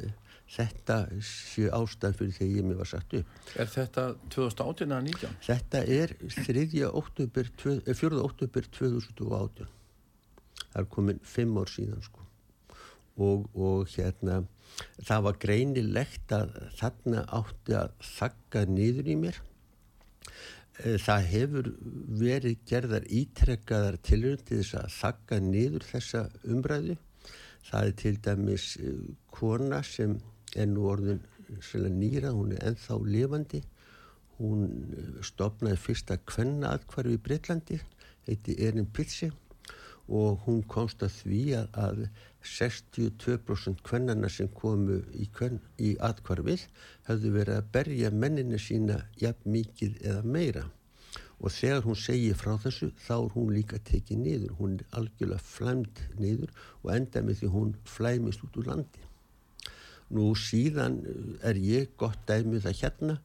þetta 0.50 0.96
sé 1.24 1.68
ástæð 1.74 2.16
fyrir 2.18 2.36
þegar 2.36 2.56
ég 2.58 2.66
mér 2.66 2.80
var 2.80 2.90
sagt 2.90 3.14
upp. 3.18 3.34
Er 3.54 3.68
þetta 3.70 4.06
2018 4.34 4.88
eða 4.90 5.02
19? 5.06 5.36
Þetta 5.46 5.82
er 5.96 6.14
3. 6.36 6.64
oktober, 6.88 7.52
4. 7.60 8.22
oktober 8.24 8.70
2018. 8.78 9.68
Það 10.60 10.80
er 10.82 10.88
komin 10.90 11.20
5 11.26 11.60
ár 11.60 11.70
síðan 11.70 12.02
sko. 12.06 12.26
Og, 13.20 13.46
og 13.54 13.90
hérna 13.94 14.40
það 15.04 15.24
var 15.26 15.38
greinilegt 15.42 16.34
að 16.34 16.56
þarna 16.78 17.24
átti 17.40 17.76
að 17.76 17.94
þakka 18.10 18.64
niður 18.70 19.10
í 19.10 19.16
mér. 19.26 19.40
Eh, 20.84 20.96
það 21.00 21.26
hefur 21.32 21.72
verið 22.20 22.60
gerðar 22.68 23.06
ítrekkaðar 23.08 23.98
tilhörn 24.06 24.44
til 24.48 24.60
þess 24.62 24.78
að 24.80 24.94
þakka 24.96 25.40
niður 25.44 25.88
þessa 25.90 26.22
umræðu. 26.44 26.96
Það 27.70 27.90
er 27.90 27.98
til 28.02 28.14
dæmis 28.24 28.70
eh, 28.80 29.02
kona 29.34 29.82
sem 29.84 30.16
er 30.56 30.70
nú 30.70 30.88
orðin 30.90 31.20
nýra, 31.98 32.30
hún 32.32 32.54
er 32.54 32.70
enþá 32.70 32.96
lifandi 33.04 33.60
hún 34.40 34.64
eh, 34.96 35.20
stopnaði 35.26 35.78
fyrsta 35.80 36.18
kvenna 36.28 36.74
aðkvarfi 36.76 37.16
í 37.16 37.22
Breitlandi 37.24 37.78
heiti 38.28 38.56
Erin 38.64 38.88
Pitsi 38.88 39.30
og 40.10 40.42
hún 40.46 40.64
komst 40.66 41.04
að 41.06 41.14
því 41.22 41.42
að, 41.60 41.78
að 41.78 42.00
62% 42.50 43.82
kvennana 43.86 44.28
sem 44.32 44.48
komu 44.56 44.98
í, 45.14 45.28
í 45.78 45.94
atkvarfið 46.02 46.66
höfðu 47.08 47.32
verið 47.36 47.60
að 47.60 47.70
berja 47.76 48.10
mennina 48.10 48.58
sína 48.58 49.04
jafn 49.20 49.54
mikið 49.54 50.00
eða 50.02 50.22
meira. 50.24 50.64
Og 51.40 51.52
þegar 51.54 51.86
hún 51.86 51.96
segir 51.96 52.36
frá 52.36 52.56
þessu 52.60 52.90
þá 53.00 53.14
er 53.16 53.30
hún 53.36 53.52
líka 53.54 53.78
tekið 53.88 54.24
niður. 54.24 54.56
Hún 54.58 54.74
er 54.76 54.98
algjörlega 54.98 55.44
flæmt 55.44 56.02
niður 56.18 56.50
og 56.82 56.90
enda 56.96 57.22
með 57.24 57.40
því 57.40 57.52
hún 57.54 57.70
flæmist 57.88 58.44
út 58.44 58.58
úr 58.60 58.68
landi. 58.72 59.06
Nú 60.10 60.32
síðan 60.34 60.98
er 61.46 61.56
ég 61.62 61.94
gott 62.00 62.18
dæmið 62.28 62.66
um 62.66 62.72
að 62.72 62.82
hérna. 62.82 63.16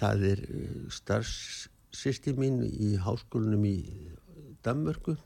Það 0.00 0.26
er 0.30 0.42
eh, 0.48 0.74
starfssysti 0.96 2.34
mín 2.38 2.62
í 2.66 2.94
háskólanum 3.04 3.66
í 3.68 3.76
Danmörku. 4.64 5.16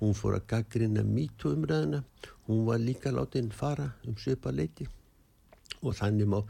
Hún 0.00 0.16
fór 0.16 0.38
að 0.38 0.46
gaggrina 0.54 1.02
mítu 1.06 1.52
umræðina 1.54 2.04
hún 2.50 2.66
var 2.66 2.78
líka 2.78 3.10
látin 3.12 3.50
fara 3.50 3.92
um 4.06 4.16
söpa 4.18 4.50
leiti 4.50 4.88
og 5.82 5.94
þannig 5.96 6.28
má, 6.28 6.40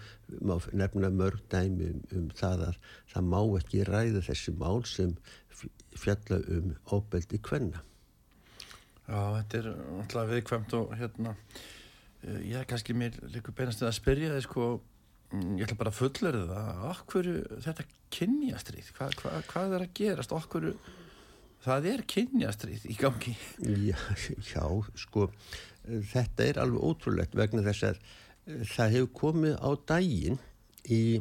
má 0.42 0.56
nefna 0.72 1.10
mörg 1.14 1.42
dæmi 1.52 1.90
um, 1.92 2.00
um 2.16 2.30
það 2.34 2.64
að 2.70 2.78
það 3.12 3.28
má 3.30 3.40
ekki 3.58 3.84
ræða 3.86 4.22
þessi 4.26 4.54
mál 4.58 4.80
sem 4.88 5.12
fjalla 6.00 6.40
um 6.56 6.72
óbeldi 6.90 7.38
kvenna. 7.42 7.82
Já, 9.06 9.20
þetta 9.36 9.60
er 9.60 9.68
alltaf 9.74 10.30
viðkvæmt 10.30 10.74
og 10.78 10.94
hérna, 10.98 11.34
eh, 12.24 12.40
ég 12.48 12.56
er 12.62 12.66
kannski 12.70 12.96
mér 12.96 13.18
líka 13.34 13.54
beinast 13.54 13.84
að 13.84 13.94
spyrja 13.98 14.32
þið 14.34 14.44
sko, 14.46 14.66
mm, 15.30 15.52
ég 15.58 15.66
ætla 15.66 15.78
bara 15.82 15.92
að 15.94 16.00
fullera 16.00 16.42
það, 16.50 16.82
okkur 16.90 17.30
þetta 17.66 17.86
kynjastrið, 18.16 18.90
hva, 18.96 19.10
hva, 19.20 19.42
hvað 19.52 19.76
er 19.76 19.86
að 19.86 19.94
gerast, 20.00 20.34
okkur 20.34 20.72
það 21.64 21.88
er 21.92 22.04
kynjastrið 22.08 22.86
í 22.90 22.96
gangi? 22.98 23.34
Já, 23.88 23.98
já, 24.52 24.64
sko, 25.00 25.28
þetta 26.12 26.46
er 26.46 26.60
alveg 26.62 26.86
ótrúlegt 26.90 27.36
vegna 27.38 27.64
þess 27.66 27.82
að 27.90 27.96
það 28.70 28.94
hefur 28.96 29.12
komið 29.20 29.54
á 29.60 29.70
daginn 29.90 30.38
í 30.90 31.20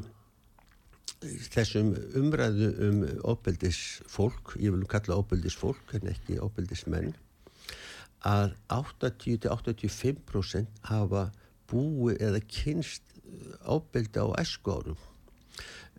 þessum 1.52 1.90
umræðu 2.16 2.70
um 2.88 3.00
óbeldisfólk, 3.28 4.56
ég 4.64 4.72
vil 4.76 4.88
kalla 4.90 5.20
óbeldisfólk 5.20 5.88
en 5.98 6.06
ekki 6.14 6.40
óbeldismenn 6.40 7.14
að 8.28 8.56
80-85% 8.72 10.68
hafa 10.88 11.24
búi 11.70 12.14
eða 12.20 12.40
kynst 12.48 13.04
óbeldi 13.68 14.20
á 14.24 14.28
esku 14.42 14.72
árum 14.76 15.09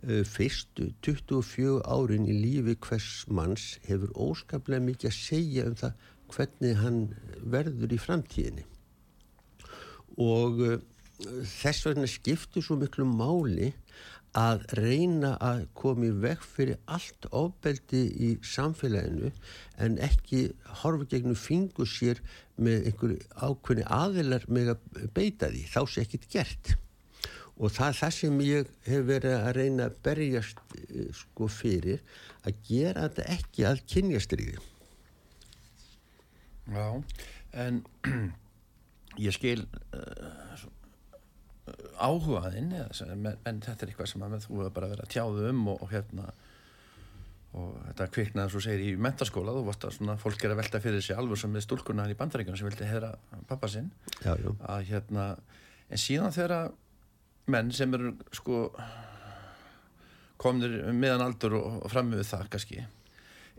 fyrstu 0.01 0.89
24 1.05 1.81
árin 1.85 2.25
í 2.25 2.33
lífi 2.33 2.77
hvers 2.87 3.09
manns 3.29 3.75
hefur 3.85 4.13
óskaplega 4.17 4.81
mikið 4.85 5.11
að 5.11 5.17
segja 5.17 5.67
um 5.69 5.75
það 5.77 6.07
hvernig 6.31 6.79
hann 6.79 7.01
verður 7.53 7.93
í 7.93 7.99
framtíðinni. 8.01 8.65
Og 10.21 10.63
þess 11.21 11.85
vegna 11.85 12.09
skiptir 12.09 12.65
svo 12.65 12.79
miklu 12.81 13.05
máli 13.05 13.71
að 14.37 14.63
reyna 14.79 15.33
að 15.43 15.65
komi 15.75 16.09
vekk 16.23 16.43
fyrir 16.47 16.77
allt 16.87 17.27
ofbeldi 17.35 18.03
í 18.15 18.29
samfélaginu 18.47 19.31
en 19.83 19.97
ekki 19.99 20.45
horfa 20.81 21.09
gegnum 21.11 21.35
fingur 21.35 21.89
sér 21.89 22.21
með 22.55 22.87
einhverju 22.91 23.19
ákveðni 23.35 23.87
aðilar 23.91 24.47
með 24.47 24.73
að 24.75 25.09
beita 25.17 25.51
því, 25.51 25.65
þá 25.67 25.81
sé 25.83 26.05
ekkit 26.05 26.29
gert 26.31 26.73
og 27.61 27.69
það 27.69 27.87
er 27.87 27.97
það 27.99 28.13
sem 28.17 28.43
ég 28.47 28.69
hef 28.87 29.07
verið 29.07 29.37
að 29.37 29.55
reyna 29.59 29.87
að 29.87 29.97
berjast 30.07 30.61
eh, 30.81 31.09
sko 31.15 31.49
fyrir 31.51 32.03
að 32.41 32.61
gera 32.67 33.07
þetta 33.07 33.27
ekki 33.37 33.65
að 33.69 33.83
kynjastriði 33.93 34.59
Já, 36.71 36.85
en 37.65 37.81
ég 39.25 39.35
skil 39.35 39.65
uh, 39.97 40.67
áhugaðinn 42.01 42.71
en 42.73 43.59
þetta 43.61 43.75
er 43.83 43.91
eitthvað 43.91 44.09
sem 44.13 44.23
að 44.25 44.39
þú 44.45 44.61
hefur 44.61 44.75
bara 44.77 44.91
verið 44.93 45.05
að 45.05 45.13
tjáðu 45.15 45.49
um 45.51 45.67
og, 45.73 45.83
og 45.83 45.93
hérna 45.93 46.31
og 47.51 47.73
þetta 47.89 48.07
kviknaði 48.15 48.53
svo 48.53 48.61
segir 48.63 48.93
í 48.93 48.99
mentaskóla 49.01 49.53
þú 49.55 49.65
varst 49.67 49.85
að 49.87 49.97
svona 49.97 50.15
fólk 50.19 50.45
er 50.45 50.53
að 50.53 50.61
velta 50.61 50.79
fyrir 50.83 51.03
sig 51.03 51.17
alveg 51.19 51.41
sem 51.41 51.51
með 51.51 51.65
stúlkunar 51.65 52.11
í 52.11 52.15
bandaríkjum 52.19 52.55
sem 52.55 52.69
vildi 52.69 52.87
hera 52.87 53.11
pappa 53.49 53.67
sinn. 53.71 53.89
Já, 54.23 54.37
já. 54.39 54.53
að 54.71 54.85
hérna 54.87 55.25
en 55.91 55.99
síðan 55.99 56.35
þegar 56.35 56.71
menn 57.49 57.71
sem 57.73 57.93
eru 57.97 58.13
sko 58.35 58.67
komnir 60.41 60.77
meðan 60.93 61.25
aldur 61.25 61.57
og, 61.59 61.89
fram 61.91 62.11
með 62.11 62.25
það 62.29 62.49
kannski 62.55 62.85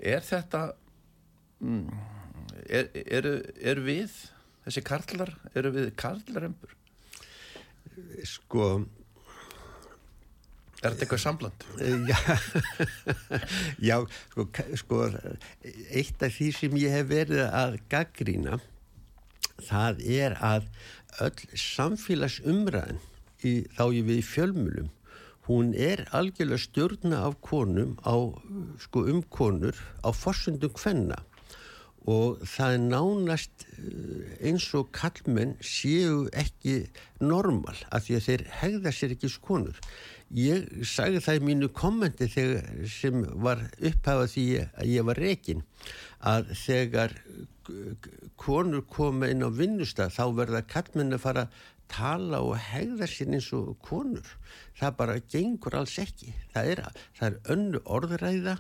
er 0.03 0.25
þetta 0.27 0.63
mm, 1.63 2.01
er, 2.67 2.91
er, 3.03 3.29
er 3.73 3.83
við 3.83 4.17
þessi 4.65 4.83
karlar, 4.87 5.35
eru 5.59 5.75
við 5.75 5.93
karlarömpur 5.99 6.75
sko 8.27 8.73
Er 10.83 10.97
þetta 10.97 11.05
eitthvað 11.05 11.21
sambland? 11.23 11.65
Já, 12.11 12.17
já 13.79 13.97
sko, 14.33 14.47
sko, 14.81 14.97
eitt 15.95 16.25
af 16.27 16.35
því 16.35 16.49
sem 16.57 16.75
ég 16.81 16.97
hef 16.97 17.07
verið 17.13 17.45
að 17.47 17.77
gaggrína, 17.93 18.59
það 19.63 20.03
er 20.11 20.35
að 20.43 20.67
öll 21.23 21.61
samfélagsumræðin, 21.63 22.99
í, 23.49 23.55
þá 23.77 23.85
ég 23.97 24.09
við 24.09 24.21
í 24.21 24.27
fjölmjölum, 24.27 24.91
hún 25.49 25.75
er 25.75 26.05
algjörlega 26.15 26.63
stjórna 26.63 27.25
af 27.27 27.41
konum 27.43 27.97
á, 28.07 28.15
sko, 28.85 29.07
um 29.11 29.23
konur 29.27 29.79
á 30.07 30.11
forsundum 30.15 30.75
hvenna 30.79 31.19
og 32.11 32.41
það 32.49 32.77
er 32.77 32.81
nánast 32.83 33.67
eh, 33.79 34.49
eins 34.49 34.67
og 34.75 34.91
kallmenn 34.95 35.55
séu 35.63 36.27
ekki 36.35 36.89
normal 37.23 37.77
af 37.95 38.07
því 38.07 38.17
að 38.17 38.27
þeir 38.27 38.45
hegða 38.59 38.93
sér 38.95 39.15
ekki 39.15 39.31
skonur. 39.31 39.79
Ég 40.33 40.67
sagði 40.89 41.21
það 41.23 41.39
í 41.39 41.45
mínu 41.47 41.69
kommenti 41.77 42.27
þegar 42.33 42.89
sem 42.91 43.23
var 43.45 43.67
upphafað 43.79 44.33
því 44.35 44.47
að 44.65 44.91
ég 44.91 45.07
var 45.07 45.21
rekin 45.21 45.63
að 46.33 46.55
þegar 46.57 47.15
konur 48.41 48.83
koma 48.91 49.29
inn 49.31 49.45
á 49.47 49.51
vinnustaf 49.55 50.17
þá 50.17 50.25
verða 50.35 50.63
kallmenn 50.67 51.15
að 51.15 51.23
fara 51.23 51.45
tala 51.93 52.41
og 52.45 52.57
hegða 52.57 53.07
sér 53.11 53.31
eins 53.37 53.51
og 53.57 53.75
konur. 53.85 54.27
Það 54.79 54.95
bara 54.99 55.17
gengur 55.35 55.77
alls 55.77 55.95
ekki. 56.01 56.33
Það 56.55 56.71
er, 56.73 56.83
það 57.19 57.29
er 57.29 57.53
önnu 57.55 57.81
orðræða. 57.97 58.55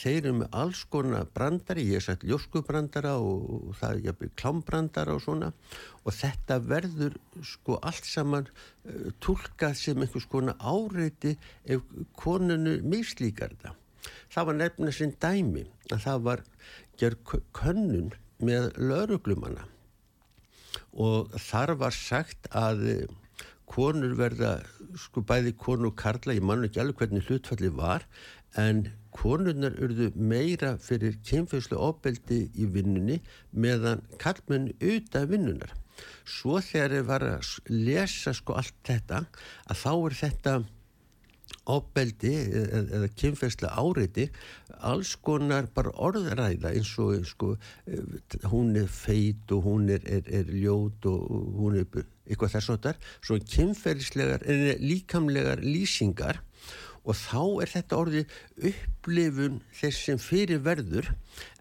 Þeir 0.00 0.18
eru 0.18 0.34
með 0.40 0.58
alls 0.62 0.82
konar 0.92 1.28
brandari. 1.34 1.86
Ég 1.90 2.00
er 2.00 2.06
sætt 2.06 2.26
ljóskubrandara 2.28 3.14
og, 3.20 3.72
það 3.80 3.94
er 3.94 4.08
jafnveg 4.08 4.34
klámbrandara 4.40 5.16
og 5.16 5.24
svona. 5.24 5.52
Og 6.04 6.16
þetta 6.16 6.60
verður 6.64 7.18
sko 7.54 7.78
allt 7.78 8.08
saman 8.08 8.48
uh, 8.48 9.08
tólkað 9.24 9.76
sem 9.82 10.04
einhvers 10.04 10.28
konar 10.32 10.58
áreiti 10.58 11.36
ef 11.68 11.84
konunu 12.18 12.78
mislíkar 12.88 13.56
það. 13.62 13.76
Það 14.32 14.48
var 14.48 14.62
nefnilega 14.62 14.96
sinn 14.96 15.16
dæmi 15.20 15.66
að 15.92 16.04
það 16.04 16.22
var 16.28 16.46
gerð 16.98 17.34
könnun 17.56 18.14
með 18.44 18.70
lauruglumanna 18.80 19.66
og 20.98 21.34
þar 21.38 21.74
var 21.80 21.94
sagt 21.94 22.48
að 22.56 22.84
eh, 22.90 23.16
konur 23.68 24.14
verða, 24.18 24.58
sko 24.98 25.22
bæði 25.28 25.54
konu 25.60 25.92
og 25.92 25.98
karla, 26.00 26.34
ég 26.34 26.44
mann 26.44 26.64
ekki 26.66 26.82
alveg 26.82 27.02
hvernig 27.02 27.26
hlutfalli 27.28 27.70
var, 27.76 28.06
en 28.58 28.86
konurnar 29.14 29.76
urðu 29.82 30.08
meira 30.16 30.76
fyrir 30.82 31.18
kemfjömslu 31.26 31.78
ofbeldi 31.88 32.46
í 32.56 32.68
vinnunni 32.72 33.18
meðan 33.52 34.02
kallmenn 34.22 34.72
auðvitað 34.80 35.28
vinnunar. 35.34 35.74
Svo 36.28 36.60
þegar 36.62 36.96
ég 37.00 37.06
var 37.08 37.24
að 37.26 37.54
lesa 37.70 38.34
sko 38.36 38.56
allt 38.58 38.76
þetta, 38.86 39.24
að 39.68 39.80
þá 39.82 39.92
er 39.94 40.18
þetta 40.22 40.54
ofbeldi 41.68 42.32
eða, 42.62 43.08
kynferðslega 43.18 43.82
áreiti 43.82 44.26
alls 44.88 45.14
konar 45.24 45.68
bara 45.74 45.92
orðræða 45.98 46.72
eins 46.72 46.92
og 47.02 47.26
sko, 47.28 47.54
hún 48.52 48.76
er 48.78 48.88
feit 48.92 49.52
og 49.54 49.64
hún 49.66 49.88
er, 49.92 50.04
er, 50.06 50.26
er 50.40 50.50
ljót 50.52 51.08
og 51.10 51.24
hún 51.58 51.80
er 51.82 51.86
eitthvað 52.28 52.54
þess 52.56 52.74
að 52.74 52.82
það 52.88 53.08
svo 53.28 53.38
kynferðslegar 53.54 54.44
en 54.48 54.66
líkamlegar 54.84 55.64
lýsingar. 55.64 56.42
Og 57.08 57.16
þá 57.16 57.62
er 57.62 57.70
þetta 57.72 57.96
orði 57.96 58.24
upplifun 58.68 59.62
þess 59.78 60.04
sem 60.08 60.18
fyrir 60.20 60.60
verður 60.60 61.08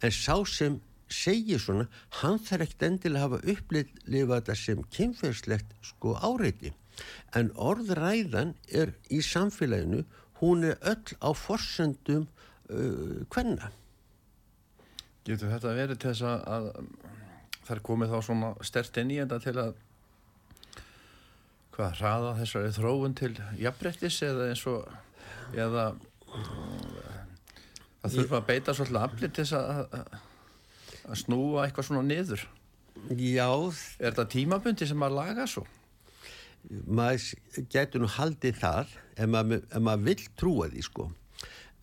en 0.04 0.12
sá 0.12 0.36
sem 0.50 0.82
segir 1.08 1.62
svona, 1.64 1.86
hann 2.20 2.36
þarf 2.44 2.66
ekkert 2.66 2.84
endilega 2.90 3.22
að 3.22 3.30
hafa 3.30 3.54
upplifað 3.54 4.34
þetta 4.34 4.56
sem 4.60 4.82
kynferðslegt 4.92 5.78
sko 5.88 6.18
áreiti 6.20 6.74
en 7.38 7.52
orðræðan 7.56 8.56
er 8.70 8.94
í 9.14 9.22
samfélaginu 9.26 10.04
hún 10.42 10.66
er 10.68 10.78
öll 10.82 11.18
á 11.22 11.30
forsendum 11.38 12.28
uh, 12.70 13.26
hvenna 13.34 13.72
Getur 15.28 15.52
þetta 15.52 15.76
verið 15.76 16.00
til 16.00 16.14
þess 16.14 16.24
að, 16.24 16.44
að 16.48 16.68
það 17.68 17.74
er 17.76 17.84
komið 17.90 18.14
þá 18.14 18.20
svona 18.24 18.52
stert 18.64 19.00
inn 19.02 19.12
í 19.12 19.20
þetta 19.20 19.40
til 19.44 19.56
að 19.60 19.74
hvað, 21.76 21.98
hraða 22.00 22.36
þessari 22.40 22.76
þróun 22.78 23.18
til 23.18 23.34
jafnbrettis 23.60 24.22
eða 24.26 24.48
eins 24.54 24.64
og 24.72 24.88
eða 25.58 25.90
það 28.02 28.16
þurfa 28.16 28.40
að 28.40 28.48
beita 28.48 28.76
svolítið 28.78 29.04
aflir 29.04 29.34
til 29.34 29.44
þess 29.44 29.58
að, 29.60 30.00
að 31.08 31.20
snúa 31.24 31.66
eitthvað 31.66 31.90
svona 31.90 32.08
niður 32.08 32.48
Já. 33.14 33.50
Er 34.00 34.10
þetta 34.10 34.26
tímabundi 34.32 34.88
sem 34.90 35.04
að 35.06 35.18
laga 35.20 35.46
svo? 35.50 35.64
Maður 36.68 37.66
getur 37.72 38.04
nú 38.04 38.10
haldið 38.12 38.60
það 38.60 38.98
ef 39.16 39.32
maður, 39.32 39.64
ef 39.72 39.84
maður 39.88 40.06
vill 40.10 40.28
trúa 40.40 40.68
því 40.74 40.84
sko. 40.88 41.08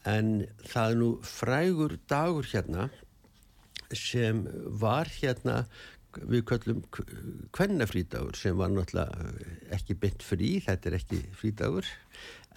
En 0.04 0.30
það 0.68 0.90
er 0.90 1.00
nú 1.00 1.10
frægur 1.24 1.96
dagur 2.10 2.48
hérna 2.50 2.90
sem 3.94 4.44
var 4.80 5.08
hérna 5.20 5.64
við 6.14 6.44
köllum 6.46 6.82
kvennafrídagur 7.54 8.36
sem 8.38 8.56
var 8.58 8.70
náttúrulega 8.70 9.32
ekki 9.74 9.96
bytt 9.98 10.22
frí, 10.22 10.50
þetta 10.62 10.90
er 10.90 10.98
ekki 11.00 11.20
frídagur 11.34 11.88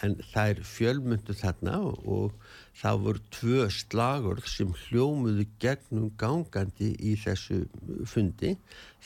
en 0.06 0.14
það 0.30 0.52
er 0.52 0.60
fjölmyndu 0.70 1.36
þarna 1.38 1.78
og 1.88 2.36
það 2.78 3.00
voru 3.06 3.24
tvö 3.34 3.64
slagurð 3.74 4.50
sem 4.52 4.74
hljómuðu 4.86 5.48
gegnum 5.62 6.12
gangandi 6.22 6.92
í 7.02 7.16
þessu 7.18 7.64
fundi. 8.06 8.54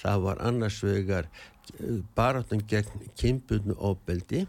Það 0.01 0.25
var 0.27 0.43
annars 0.43 0.81
vegar 0.83 1.29
baráttan 2.15 2.63
gegn 2.67 3.07
kynbunnu 3.19 3.75
ofbeldi 3.77 4.45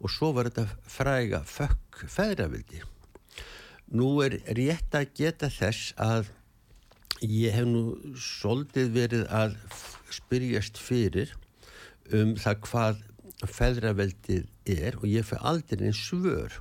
og 0.00 0.10
svo 0.12 0.32
var 0.36 0.50
þetta 0.50 0.66
fræga 0.90 1.42
fökk 1.46 2.04
feðravildi. 2.12 2.82
Nú 3.96 4.16
er 4.24 4.40
rétt 4.58 4.94
að 4.98 5.12
geta 5.16 5.50
þess 5.52 5.94
að 5.96 6.30
ég 7.22 7.54
hef 7.54 7.66
nú 7.68 7.82
soldið 8.20 8.94
verið 8.94 9.26
að 9.32 9.56
spyrjast 10.12 10.80
fyrir 10.80 11.32
um 12.14 12.34
það 12.38 12.62
hvað 12.66 13.02
feðraveldið 13.46 14.46
er 14.76 14.96
og 15.00 15.08
ég 15.10 15.26
fyrir 15.26 15.46
aldrei 15.50 15.86
einn 15.88 15.96
svör. 15.96 16.60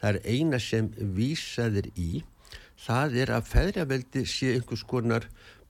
Það 0.00 0.08
er 0.10 0.20
eina 0.24 0.60
sem 0.62 0.88
vísaðir 1.16 1.90
í, 1.98 2.22
það 2.78 3.18
er 3.22 3.32
að 3.36 3.50
feðraveldi 3.52 4.24
sé 4.28 4.54
einhvers 4.56 4.84
konar 4.88 5.28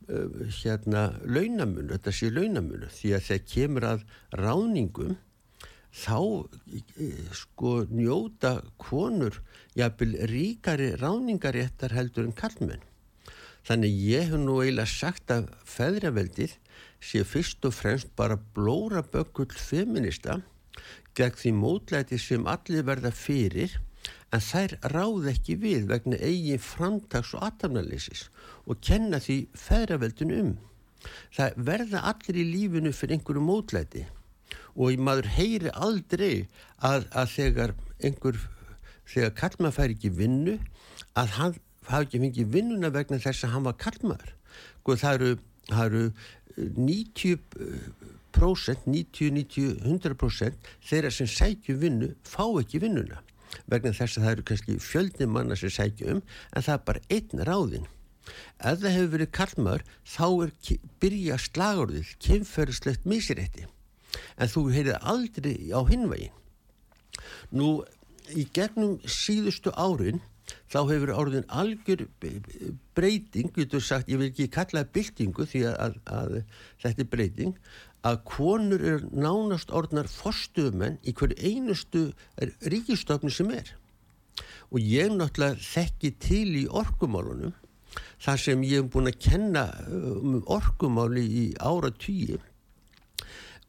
hérna 0.09 1.13
launamunu, 1.25 1.93
þetta 1.93 2.13
sé 2.15 2.31
launamunu 2.33 2.89
því 2.93 3.15
að 3.17 3.25
þegar 3.29 3.49
kemur 3.53 3.87
að 3.89 4.05
ráningum 4.41 5.17
þá 5.99 6.21
sko 7.37 7.73
njóta 7.91 8.53
konur 8.81 9.41
jafnvel 9.77 10.15
ríkari 10.31 10.93
ráningaréttar 11.01 11.95
heldur 11.97 12.29
en 12.29 12.37
kallmenn. 12.37 12.85
Þannig 13.69 13.97
ég 14.09 14.31
hef 14.31 14.41
nú 14.41 14.61
eiginlega 14.63 14.89
sagt 14.89 15.33
að 15.35 15.51
feðraveldið 15.69 16.55
sé 17.05 17.25
fyrst 17.29 17.67
og 17.69 17.75
fremst 17.77 18.09
bara 18.17 18.39
blóra 18.57 19.03
bökull 19.03 19.53
feminista 19.53 20.41
gegn 21.19 21.37
því 21.37 21.53
mótlæti 21.59 22.19
sem 22.23 22.47
allir 22.49 22.87
verða 22.87 23.13
fyrir 23.13 23.77
en 24.33 24.45
þær 24.45 24.77
ráð 24.93 25.29
ekki 25.33 25.57
við 25.61 25.89
vegna 25.91 26.19
eigin 26.21 26.63
framtags 26.63 27.35
og 27.37 27.45
aðtamnalýsis 27.49 28.29
og 28.69 28.81
kenna 28.85 29.21
því 29.23 29.39
feðraveldin 29.57 30.35
um. 30.37 30.55
Það 31.35 31.59
verða 31.69 32.05
allir 32.11 32.41
í 32.43 32.47
lífinu 32.53 32.93
fyrir 32.93 33.19
einhverju 33.19 33.45
mótlæti 33.45 34.05
og 34.79 35.01
maður 35.03 35.27
heyri 35.35 35.71
aldrei 35.75 36.47
að, 36.79 37.09
að 37.11 37.31
þegar 37.35 37.73
einhver, 38.05 38.37
þegar 39.11 39.33
kallma 39.39 39.71
fær 39.75 39.95
ekki 39.95 40.11
vinnu 40.15 40.59
að 41.19 41.29
hann 41.39 41.57
hafi 41.89 42.07
ekki 42.07 42.21
fengið 42.23 42.53
vinnuna 42.55 42.91
vegna 42.95 43.19
þess 43.23 43.47
að 43.47 43.55
hann 43.57 43.67
var 43.67 43.77
kallmaður. 43.81 44.31
Það 44.89 45.15
eru, 45.15 45.31
það 45.69 45.85
eru 45.89 46.05
90%, 46.79 48.87
90, 48.87 49.31
90, 49.35 49.81
100% 49.85 50.55
þeirra 50.91 51.11
sem 51.15 51.29
sækju 51.31 51.75
vinnu 51.83 52.09
fá 52.27 52.45
ekki 52.61 52.79
vinnuna 52.83 53.19
vegna 53.71 53.93
þess 53.97 54.19
að 54.19 54.25
það 54.25 54.33
eru 54.33 54.47
kannski 54.51 54.73
fjöldi 54.83 55.25
manna 55.29 55.55
sem 55.59 55.73
sækju 55.73 56.05
um 56.17 56.23
en 56.23 56.65
það 56.65 56.75
er 56.75 56.87
bara 56.91 57.07
einn 57.15 57.39
ráðinn. 57.49 57.89
Ef 58.59 58.81
það 58.83 58.97
hefur 58.97 59.13
verið 59.17 59.35
kallmaður 59.39 59.85
þá 60.15 60.27
er 60.29 60.55
byrja 61.03 61.39
slagurðið 61.45 62.15
kynferðslegt 62.25 63.07
mísirétti 63.09 63.69
en 64.39 64.51
þú 64.51 64.65
heyrið 64.73 64.99
aldrei 65.13 65.55
á 65.71 65.81
hinvægin. 65.89 66.35
Nú 67.53 67.69
í 68.37 68.45
gegnum 68.55 68.99
síðustu 69.09 69.73
árin 69.77 70.21
þá 70.73 70.79
hefur 70.89 71.13
orðin 71.13 71.49
algjör 71.53 72.07
breyting, 72.97 73.51
getur 73.57 73.83
sagt, 73.85 74.09
ég 74.09 74.21
vil 74.21 74.31
ekki 74.31 74.49
kalla 74.53 74.85
það 74.85 74.95
byltingu 74.97 75.47
því 75.49 75.65
að, 75.69 75.77
að, 75.83 75.99
að 76.19 76.39
þetta 76.85 77.05
er 77.05 77.11
breyting, 77.13 77.55
að 78.09 78.21
konur 78.29 78.85
er 78.95 79.05
nánast 79.13 79.73
orðnar 79.75 80.09
forstuðumenn 80.13 80.99
í 81.03 81.15
hverju 81.17 81.39
einustu 81.43 82.05
ríkistofni 82.39 83.33
sem 83.35 83.51
er. 83.53 83.75
Og 84.73 84.81
ég 84.85 85.13
náttúrulega 85.13 85.59
þekki 85.65 86.13
til 86.23 86.49
í 86.63 86.67
orkumálunum, 86.69 87.57
þar 88.23 88.43
sem 88.43 88.63
ég 88.67 88.83
hef 88.83 88.93
búin 88.93 89.11
að 89.11 89.19
kenna 89.23 89.65
um 89.89 90.39
orkumáli 90.51 91.25
í 91.25 91.45
ára 91.63 91.91
tíu, 91.95 92.39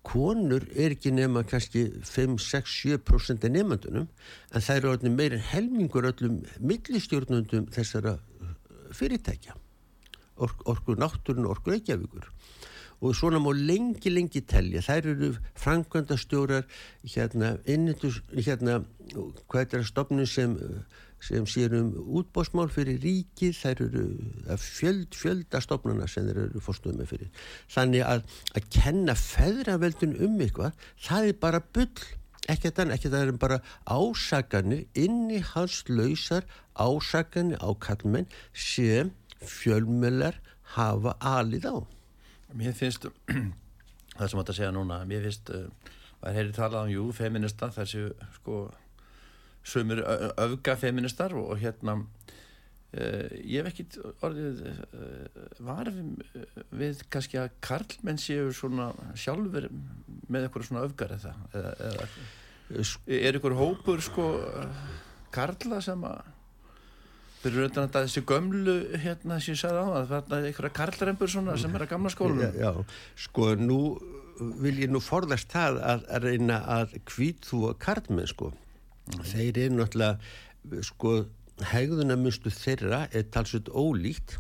konur 0.10 0.64
er 0.74 0.96
ekki 0.96 1.12
nema 1.14 1.44
kannski 1.48 1.86
5, 2.08 2.38
6, 2.42 2.76
7% 3.04 3.46
af 3.46 3.54
nefnandunum 3.54 4.08
en 4.08 4.66
það 4.66 4.80
eru 4.80 4.94
allir 4.94 5.16
meirinn 5.16 5.48
helmingur 5.52 6.08
öllum 6.10 6.40
millistjórnundum 6.60 7.68
þessara 7.76 8.16
uh, 8.16 8.54
fyrirtækja. 8.96 9.58
Ork, 10.40 10.64
orkur 10.72 10.98
náttúrun, 10.98 11.50
orkur 11.52 11.76
eikjavíkur 11.76 12.30
og 13.00 13.16
svona 13.16 13.40
má 13.40 13.52
lengi 13.56 14.12
lengi 14.12 14.42
telja. 14.44 14.82
Þær 14.84 15.06
eru 15.14 15.30
frangvandastjórar 15.60 16.66
hérna, 17.08 17.54
innindus, 17.64 18.20
hérna 18.36 18.82
hvað 19.48 19.62
er 19.62 19.70
það 19.78 19.86
stofnun 19.88 20.28
sem 20.28 20.58
sem 21.24 21.46
sér 21.50 21.74
um 21.78 21.90
útbósmál 22.20 22.70
fyrir 22.72 23.00
ríkið, 23.04 23.58
þær 23.60 23.84
eru 23.86 24.04
fjöld, 24.62 25.18
fjöldastofnuna 25.18 26.08
sem 26.10 26.28
þeir 26.30 26.42
eru 26.46 26.64
fórstuðum 26.64 27.02
með 27.02 27.12
fyrir. 27.14 27.44
Þannig 27.72 28.06
að 28.08 28.24
að 28.56 28.70
kenna 28.74 29.16
feðraveldun 29.20 30.16
um 30.26 30.40
eitthvað, 30.46 30.88
það 31.08 31.30
er 31.32 31.38
bara 31.44 31.62
bull, 31.76 32.08
ekki 32.50 32.74
þannig, 32.74 32.96
ekki 32.98 33.14
það 33.14 33.26
er 33.28 33.40
bara 33.44 33.62
ásaganir, 33.86 34.86
inni 34.98 35.44
hans 35.54 35.84
lausar 35.92 36.48
ásaganir 36.80 37.60
á 37.60 37.70
kallmenn 37.84 38.30
sem 38.54 39.12
fjölmjölar 39.44 40.40
hafa 40.76 41.16
alið 41.20 41.68
á. 41.68 41.78
Mér 42.56 42.76
finnst, 42.78 43.06
það 44.18 44.28
sem 44.32 44.42
átt 44.42 44.54
að 44.54 44.62
segja 44.62 44.76
núna, 44.76 45.04
mér 45.10 45.28
finnst, 45.28 45.52
uh, 45.54 45.96
maður 46.22 46.40
heyri 46.40 46.56
talað 46.56 46.88
um 46.88 46.94
jú, 46.96 47.10
feminista, 47.16 47.70
þessu 47.76 48.10
sko 48.40 48.68
sömur 49.70 50.02
öfgafeministar 50.40 51.36
og 51.38 51.54
hérna 51.62 52.00
uh, 52.00 53.28
ég 53.44 53.62
hef 53.62 53.72
ekkit 53.72 54.00
orðið 54.26 54.64
uh, 54.66 55.46
var 55.66 55.92
við, 55.94 56.50
við 56.82 57.06
kannski 57.14 57.42
að 57.42 57.54
karlmenn 57.66 58.22
séu 58.22 58.50
svona 58.56 58.92
sjálfur 59.20 59.70
með 60.30 60.48
eitthvað 60.48 60.70
svona 60.70 60.86
öfgar 60.88 61.16
eða, 61.20 61.36
eða, 61.54 61.76
eða 61.92 62.10
er 62.70 63.34
eitthvað 63.34 63.58
hópur 63.58 64.04
sko 64.06 64.28
karla 65.34 65.80
sem 65.82 66.04
að 66.06 66.20
fyrir 67.40 67.66
auðvitað 67.66 67.86
að 67.86 68.08
þessi 68.08 68.24
gömlu 68.28 68.78
hérna 69.00 69.38
sem 69.40 69.54
ég 69.54 69.60
sagði 69.62 69.84
á 69.84 69.88
að 69.96 70.10
það 70.12 70.34
er 70.38 70.48
eitthvað 70.50 70.74
karlrempur 70.80 71.32
svona 71.32 71.56
sem 71.60 71.76
er 71.76 71.86
að 71.86 71.92
gamla 71.94 72.12
skólunum 72.12 72.58
já, 72.58 72.66
já, 72.66 72.72
sko 73.26 73.54
nú 73.60 73.80
vil 74.60 74.76
ég 74.84 74.92
nú 74.92 75.02
forðast 75.04 75.52
það 75.52 75.80
að, 75.84 76.04
að 76.16 76.28
reyna 76.28 76.60
að 76.76 76.98
hvít 77.14 77.48
þú 77.48 77.62
að 77.70 77.78
karlmenn 77.86 78.32
sko 78.32 78.52
Mm. 79.10 79.26
Þeir 79.32 79.60
eru 79.66 79.80
náttúrulega, 79.80 80.84
sko, 80.86 81.16
hegðunarmustu 81.72 82.54
þeirra 82.54 83.06
er 83.16 83.28
talsveit 83.34 83.72
ólíkt. 83.74 84.38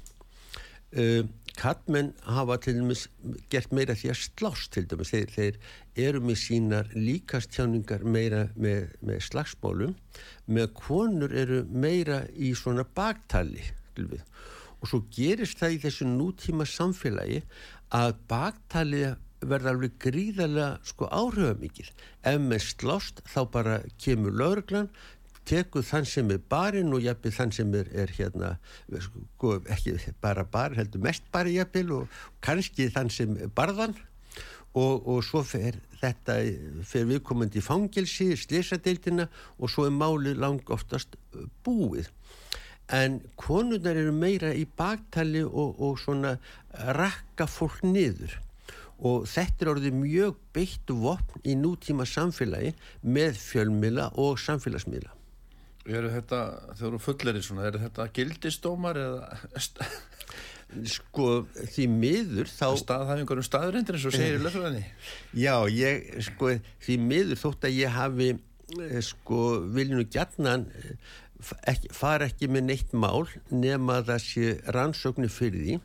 Uh, 0.89 1.27
Kattmenn 1.60 2.13
hafa 2.23 2.55
til 2.63 2.77
dæmis 2.77 3.01
gert 3.51 3.73
meira 3.75 3.95
því 3.97 4.13
að 4.13 4.21
slást 4.21 4.71
til 4.73 4.86
dæmis. 4.88 5.12
Þeir, 5.12 5.34
þeir 5.34 6.08
eru 6.08 6.21
með 6.23 6.38
sínar 6.39 6.93
líkastjáningar 6.95 8.05
meira 8.08 8.45
með, 8.55 8.93
með 9.03 9.25
slagsmálum. 9.27 9.97
Með 10.47 10.69
konur 10.77 11.36
eru 11.36 11.65
meira 11.67 12.21
í 12.32 12.53
svona 12.55 12.86
baktali. 12.95 13.65
Og 14.79 14.88
svo 14.88 15.01
gerist 15.12 15.60
það 15.60 15.75
í 15.75 15.82
þessu 15.84 16.08
nútíma 16.08 16.67
samfélagi 16.69 17.41
að 17.95 18.15
baktalið 18.32 19.17
verða 19.41 19.73
alveg 19.73 19.95
gríðarlega 20.04 20.80
sko 20.88 21.08
áhrifamikið 21.08 21.93
ef 22.28 22.41
með 22.43 22.65
slást 22.65 23.23
þá 23.30 23.39
bara 23.54 23.80
kemur 24.02 24.36
lauruglan 24.36 24.89
tekur 25.49 25.86
þann 25.86 26.06
sem 26.06 26.30
er 26.34 26.41
barinn 26.52 26.93
og 26.93 27.04
jafnveg 27.04 27.36
þann 27.36 27.54
sem 27.56 27.71
er, 27.78 27.89
er 28.04 28.12
hérna 28.13 28.52
sko, 29.02 29.58
ekki 29.71 29.95
bara 30.21 30.45
bar, 30.45 30.75
heldur 30.78 31.02
mest 31.04 31.25
bari 31.34 31.56
jafnveg 31.58 31.95
og 31.95 32.19
kannski 32.45 32.89
þann 32.93 33.12
sem 33.13 33.36
er 33.39 33.52
barðan. 33.56 33.97
Og, 34.78 35.08
og 35.10 35.23
svo 35.25 35.41
fer 35.41 35.80
þetta 35.97 36.36
fer 36.86 37.08
viðkomandi 37.10 37.58
í 37.58 37.65
fangilsi 37.65 38.36
slísadeildina 38.38 39.25
og 39.58 39.71
svo 39.73 39.88
er 39.89 39.95
máli 39.95 40.36
lang 40.38 40.69
oftast 40.69 41.17
búið. 41.65 42.12
En 42.93 43.17
konurnar 43.38 43.97
eru 43.97 44.13
meira 44.13 44.54
í 44.54 44.67
baktali 44.78 45.41
og, 45.41 45.82
og 45.82 45.97
svona 46.02 46.36
rakka 46.93 47.49
fólk 47.49 47.82
niður 47.86 48.38
og 48.99 49.29
þetta 49.31 49.65
er 49.65 49.71
orðið 49.75 49.95
mjög 49.99 50.41
beitt 50.55 50.91
vopn 50.91 51.45
í 51.47 51.55
nútíma 51.59 52.07
samfélagi 52.09 52.73
með 53.03 53.39
fjölmila 53.39 54.09
og 54.19 54.39
samfélagsmila 54.41 55.15
eru 55.89 56.12
þetta, 56.13 56.39
þú 56.77 56.99
fullir 57.01 57.39
í 57.39 57.41
svona, 57.41 57.65
eru 57.69 57.81
þetta 57.81 58.09
gildistómar 58.13 58.99
eða 59.01 59.39
Sko, 60.85 61.47
því 61.73 61.85
miður 61.89 62.49
þá... 62.51 62.67
Staðhæfingur 62.77 63.39
um 63.41 63.45
staðurindir 63.47 63.95
eins 63.97 64.03
og 64.05 64.13
segir 64.13 64.35
í 64.38 64.41
lögfræðinni. 64.43 64.83
Já, 65.41 65.55
ég, 65.73 66.03
sko, 66.27 66.51
því 66.85 66.97
miður 67.01 67.39
þótt 67.41 67.65
að 67.65 67.77
ég 67.79 67.95
hafi, 67.95 68.27
eh, 68.77 68.99
sko, 69.07 69.39
viljinu 69.73 70.05
gætnan 70.13 70.67
fara 71.95 72.27
ekki 72.27 72.51
með 72.51 72.67
neitt 72.67 72.93
mál 72.93 73.25
nema 73.49 74.01
það 74.05 74.21
sé 74.27 74.53
rannsóknu 74.75 75.29
fyrir 75.31 75.63
því 75.63 75.79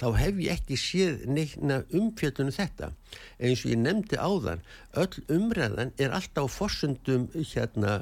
þá 0.00 0.06
hef 0.16 0.40
ég 0.40 0.56
ekki 0.56 0.78
séð 0.80 1.24
neina 1.28 1.82
umfjöldunum 1.96 2.56
þetta. 2.56 2.92
Eins 3.40 3.64
og 3.64 3.72
ég 3.74 3.80
nefndi 3.82 4.16
áðan 4.16 4.64
öll 5.00 5.24
umræðan 5.36 5.92
er 6.00 6.14
alltaf 6.16 6.48
á 6.50 6.54
forsundum 6.56 7.28
hérna 7.34 8.00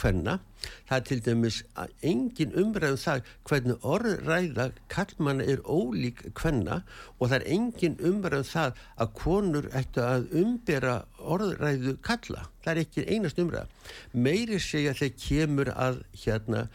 hvenna 0.00 0.40
það 0.88 0.96
er 0.96 1.04
til 1.08 1.20
dæmis 1.24 1.58
engin 2.04 2.54
umræðum 2.60 3.00
það 3.00 3.28
hvernig 3.48 3.86
orðræða 3.94 4.66
kallmanna 4.92 5.46
er 5.48 5.62
ólík 5.64 6.22
hvenna 6.36 6.80
og 7.18 7.30
það 7.30 7.36
er 7.38 7.46
engin 7.56 7.98
umræðum 8.10 8.48
það 8.50 8.82
að 9.00 9.12
konur 9.22 9.68
ættu 9.80 10.04
að 10.04 10.28
umbera 10.42 10.96
orðræðu 11.20 11.96
kalla 12.04 12.46
það 12.60 12.72
er 12.74 12.82
ekki 12.82 13.06
einast 13.08 13.40
umræða. 13.40 13.66
Meiri 14.12 14.60
segja 14.60 14.92
þegar 14.98 15.16
kemur 15.24 15.72
að 15.72 16.02
hérna 16.24 16.66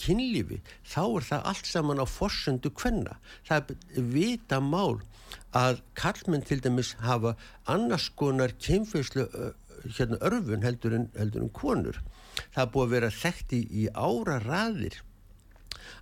kynlífi 0.00 0.58
þá 0.82 1.02
er 1.04 1.28
það 1.28 1.48
allt 1.52 1.70
saman 1.70 2.02
á 2.02 2.06
forsendu 2.10 2.74
hvenna 2.74 3.18
það 3.46 3.70
er 3.70 3.78
vita 3.96 4.60
mál 4.60 5.00
að 5.56 5.80
kallmenn 5.98 6.44
til 6.46 6.60
dæmis 6.62 6.94
hafa 7.02 7.34
annars 7.66 8.08
konar 8.18 8.54
kemfeyslu 8.62 9.26
hérna 9.96 10.18
örfun 10.20 10.64
heldur 10.64 10.96
en, 10.96 11.06
heldur 11.16 11.46
en 11.46 11.54
konur. 11.54 12.00
Það 12.54 12.64
er 12.64 12.72
búið 12.74 12.86
að 12.86 12.96
vera 12.96 13.14
þekkt 13.14 13.54
í, 13.56 13.60
í 13.82 13.86
ára 13.94 14.38
raðir 14.44 15.00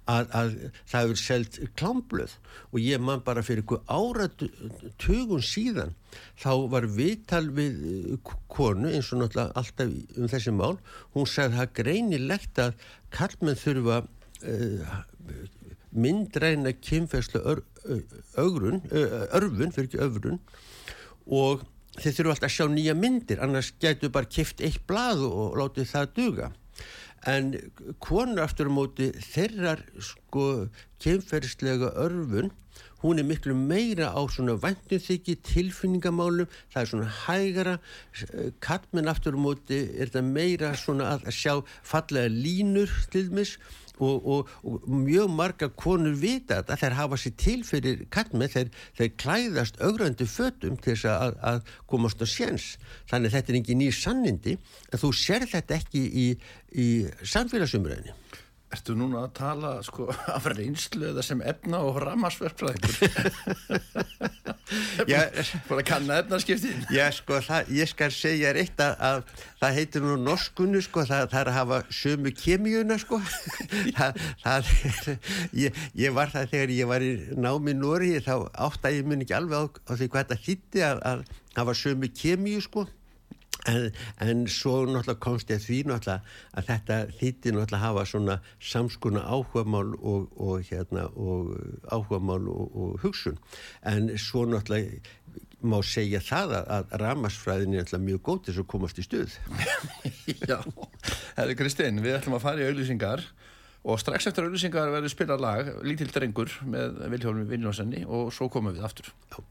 að, 0.08 0.28
að 0.32 0.54
það 0.88 1.02
hefur 1.02 1.20
selgt 1.22 1.58
klámblöð. 1.78 2.34
Og 2.72 2.80
ég 2.82 3.02
man 3.02 3.24
bara 3.24 3.44
fyrir 3.46 3.64
eitthvað 3.64 3.88
áratögun 3.88 5.44
síðan 5.44 5.94
þá 6.40 6.50
var 6.74 6.88
viðtal 6.98 7.44
við 7.56 7.78
konu 8.52 8.92
eins 8.92 9.12
og 9.12 9.22
náttúrulega 9.22 9.62
alltaf 9.62 9.94
um 10.16 10.32
þessi 10.32 10.54
mál. 10.56 10.76
Hún 11.16 11.28
sagði 11.28 11.60
það 11.60 11.74
greinilegt 11.80 12.62
að 12.64 12.88
kallmenn 13.14 13.60
þurfa 13.60 14.02
uh, 14.02 14.98
myndræna 16.04 16.72
kynfæslu 16.78 17.42
örfun 18.38 18.82
fyrir 19.74 19.88
ekki 19.88 20.00
öfrun 20.06 20.38
og 21.26 21.64
þeir 21.98 22.14
þurfu 22.16 22.32
alltaf 22.34 22.48
að 22.48 22.54
sjá 22.54 22.66
nýja 22.70 22.94
myndir 22.94 23.42
annars 23.42 23.72
getur 23.82 24.14
bara 24.14 24.30
kift 24.30 24.62
eitt 24.64 24.84
blað 24.88 25.24
og 25.26 25.58
látið 25.58 25.90
það 25.92 26.14
duga. 26.18 26.50
En 27.26 27.50
konur 27.98 28.44
aftur 28.44 28.70
á 28.70 28.72
móti 28.72 29.10
þeirrar 29.18 29.82
sko 29.98 30.68
kynferðslega 31.02 31.90
örfun 31.98 32.52
hún 33.02 33.18
er 33.18 33.26
miklu 33.26 33.54
meira 33.54 34.10
á 34.10 34.20
svona 34.30 34.56
vandunþykki 34.58 35.36
tilfinningamálum, 35.46 36.48
það 36.72 36.80
er 36.82 36.90
svona 36.90 37.10
hægara, 37.26 37.74
kattmenn 38.64 39.10
aftur 39.10 39.38
á 39.38 39.40
móti 39.40 39.78
er 39.98 40.10
það 40.14 40.30
meira 40.32 40.72
svona 40.78 41.12
að 41.18 41.28
sjá 41.34 41.54
fallega 41.86 42.32
línur 42.32 42.90
til 43.12 43.28
dæmis 43.30 43.56
og, 44.04 44.28
og, 44.28 44.52
og 44.64 44.86
mjög 44.90 45.32
marga 45.32 45.68
konur 45.68 46.16
vita 46.18 46.60
að 46.62 46.82
þeir 46.82 46.98
hafa 46.98 47.18
sér 47.20 47.36
til 47.40 47.58
fyrir 47.66 48.04
kattmenn, 48.14 48.52
þeir, 48.52 48.70
þeir 48.98 49.12
klæðast 49.22 49.80
augrandi 49.84 50.28
fötum 50.28 50.78
til 50.78 50.94
þess 50.94 51.10
að, 51.12 51.36
að 51.52 51.74
komast 51.90 52.22
á 52.22 52.26
séns, 52.28 52.70
þannig 53.10 53.34
þetta 53.36 53.54
er 53.54 53.60
ekki 53.62 53.78
nýr 53.78 53.98
sannindi, 53.98 54.56
en 54.92 55.02
þú 55.02 55.12
sér 55.16 55.48
þetta 55.50 55.80
ekki 55.80 56.04
í, 56.08 56.30
í 56.78 56.88
samfélagsumræðinu 57.22 58.16
Ertu 58.68 58.92
núna 58.98 59.22
að 59.24 59.30
tala 59.38 59.70
sko 59.86 60.10
af 60.36 60.48
reynslu 60.52 61.08
eða 61.12 61.22
sem 61.24 61.40
efna 61.40 61.80
og 61.88 62.02
ramasverkfræðingur? 62.04 62.96
Bara 65.68 65.82
kanna 65.82 66.18
efnaskiptin? 66.22 66.84
Já 66.92 67.08
sko, 67.14 67.38
það, 67.44 67.70
ég 67.78 67.88
skal 67.88 68.10
segja 68.12 68.52
eitt 68.58 68.80
að, 68.82 68.94
að 69.08 69.46
það 69.62 69.78
heitir 69.78 70.04
nú 70.04 70.16
norskunni 70.20 70.82
sko, 70.84 71.04
það, 71.08 71.28
það 71.32 71.40
er 71.40 71.50
að 71.52 71.58
hafa 71.58 71.80
sömu 72.00 72.32
kemíuna 72.36 72.98
sko. 73.00 73.20
það, 73.96 74.20
það 74.44 74.70
er, 74.82 75.32
ég, 75.64 75.82
ég 76.04 76.16
var 76.16 76.32
það 76.34 76.52
þegar 76.52 76.74
ég 76.76 76.92
var 76.92 77.06
í 77.06 77.12
námi 77.38 77.76
Nóri 77.78 78.14
þá 78.24 78.34
átt 78.52 78.88
að 78.88 78.98
ég 78.98 79.08
mun 79.08 79.24
ekki 79.24 79.36
alveg 79.38 79.56
á, 79.56 79.64
á 79.88 79.92
því 79.96 80.10
hvað 80.12 80.24
þetta 80.24 80.40
hitti 80.44 80.84
að, 80.84 81.02
að 81.12 81.26
hafa 81.58 81.76
sömu 81.84 82.12
kemíu 82.12 82.62
sko. 82.64 82.84
En, 83.68 83.88
en 84.24 84.44
svo 84.50 84.82
náttúrulega 84.86 85.20
komst 85.22 85.50
ég 85.52 85.62
því 85.64 85.78
náttúrulega 85.90 86.22
að 86.56 86.68
þetta 86.70 86.98
þýtti 87.18 87.54
náttúrulega 87.54 87.82
hafa 87.82 88.04
svona 88.08 88.38
samskona 88.70 89.24
áhugamál 89.28 89.94
og, 89.98 90.28
og 90.40 90.64
hérna 90.70 91.08
og 91.14 91.52
áhugamál 91.92 92.48
og, 92.48 92.76
og 92.76 93.00
hugsun. 93.04 93.38
En 93.86 94.12
svo 94.18 94.46
náttúrulega 94.48 95.02
má 95.58 95.80
segja 95.82 96.20
það 96.22 96.54
að, 96.60 96.68
að 96.76 96.96
ramasfræðin 97.02 97.74
er 97.74 97.84
náttúrulega 97.84 98.06
mjög 98.06 98.44
þess 98.46 98.62
að 98.62 98.70
komast 98.70 99.02
í 99.02 99.06
stuð. 99.06 99.36
Já, 100.50 100.58
herri 101.36 101.58
Kristinn 101.58 102.02
við 102.04 102.18
ætlum 102.20 102.38
að 102.38 102.46
fara 102.46 102.62
í 102.62 102.70
auðlýsingar 102.70 103.26
og 103.88 104.00
strax 104.02 104.30
eftir 104.30 104.46
auðlýsingar 104.46 104.94
verður 104.94 105.14
spilað 105.14 105.44
lag 105.44 105.70
Lítill 105.86 106.10
drengur 106.14 106.52
með 106.66 107.04
Viljólmi 107.14 107.46
Viljónsenni 107.50 108.04
og 108.06 108.32
svo 108.34 108.50
komum 108.52 108.76
við 108.76 108.86
aftur. 108.86 109.12
Já 109.32 109.42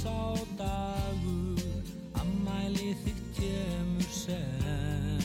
sá 0.00 0.32
dagur 0.56 1.60
ammæli 2.20 2.92
þitt 3.02 3.24
kemur 3.36 4.12
sem. 4.16 5.24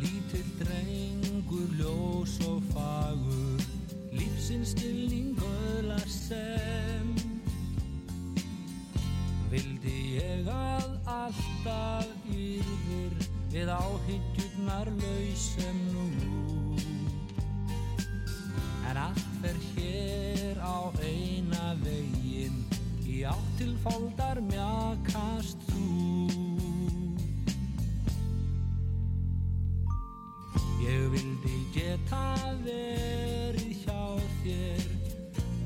Lítill 0.00 0.50
drengur 0.58 1.70
ljós 1.78 2.34
og 2.50 2.58
fagur 2.74 3.62
lífsins 4.12 4.74
stilning 4.74 5.40
öðlar 5.40 6.04
sem. 6.12 7.14
Vildi 9.52 9.96
ég 10.18 10.50
að 10.52 10.90
alltaf 11.14 12.28
yfir 12.28 13.14
við 13.54 13.72
áhyggjurnar 13.78 14.92
lausem 14.98 15.80
nú. 15.94 16.10
En 18.90 19.00
allt 19.06 19.32
fer 19.40 19.56
hér 19.70 20.60
á 20.60 20.92
eina 21.00 21.72
vegin 21.80 22.23
í 23.24 23.26
áttilfóldar 23.26 24.40
mjakast 24.44 25.62
þú. 25.70 26.28
Ég 30.84 31.06
vildi 31.14 31.54
geta 31.72 32.36
verið 32.66 33.80
hjá 33.80 34.02
þér 34.42 34.84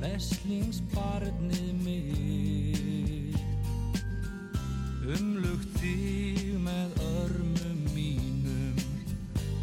veslingsbarnið 0.05 1.73
mitt. 1.83 3.43
Umlugt 5.19 5.81
þig 5.83 6.55
með 6.63 6.91
örmum 7.09 7.81
mínum 7.91 8.79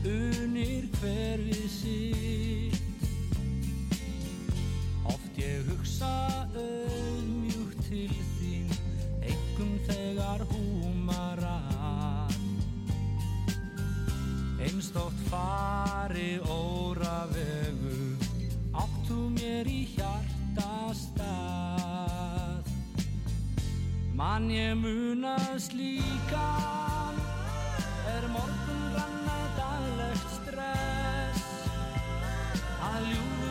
unir 0.04 0.90
hverfið 1.00 1.68
sitt. 1.80 2.82
Ég 5.36 5.68
hugsa 5.68 6.35
fari 15.30 16.40
óra 16.50 17.26
vegu, 17.32 18.18
áttu 18.74 19.30
mér 19.36 19.66
í 19.68 19.88
hjartastað. 19.96 21.26
Mann 24.16 24.50
ég 24.50 24.74
munað 24.80 25.60
slíkan, 25.68 27.16
er 28.16 28.24
morgun 28.34 28.84
ranna 28.96 29.40
daglegt 29.60 30.30
stress, 30.40 31.44
að 32.92 33.02
ljúfur 33.12 33.45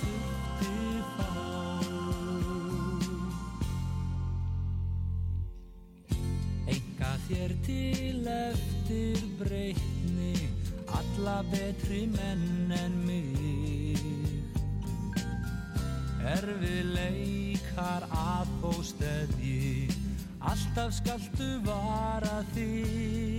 þýtti 0.00 0.76
þá 1.16 1.32
Einn 6.72 6.94
breytni 9.40 10.34
alla 11.00 11.38
betri 11.50 12.06
menn 12.14 12.72
en 12.78 12.96
mig. 13.04 14.00
Erfið 16.32 16.88
leikar 16.94 18.08
að 18.08 18.56
pósteði 18.62 19.90
alltaf 20.40 20.96
skaltu 21.02 21.50
vara 21.66 22.40
þig 22.56 23.31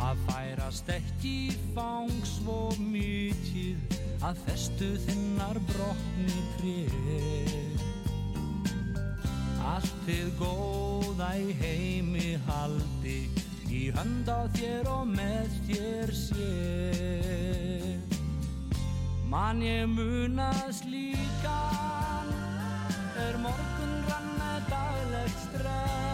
að 0.00 0.22
færast 0.28 0.90
ekki 0.94 1.36
fang 1.74 2.12
svo 2.26 2.70
mikið 2.80 3.98
að 4.24 4.40
festu 4.46 4.88
þinnar 5.06 5.60
brotni 5.70 6.40
tref 6.56 7.86
Allt 9.70 9.96
þið 10.06 10.32
góða 10.40 11.30
í 11.40 11.52
heimi 11.60 12.34
haldi 12.48 13.18
Í 13.70 13.84
hönd 13.94 14.26
á 14.26 14.50
þér 14.56 14.88
og 14.90 15.04
með 15.12 15.52
þér 15.68 16.10
sé. 16.18 16.48
Man 19.30 19.62
ég 19.62 19.86
munast 19.86 20.88
líkan 20.90 22.34
Er 23.28 23.38
morgun 23.44 23.98
rann 24.10 24.30
með 24.40 24.70
daglegt 24.74 25.44
stress 25.46 26.09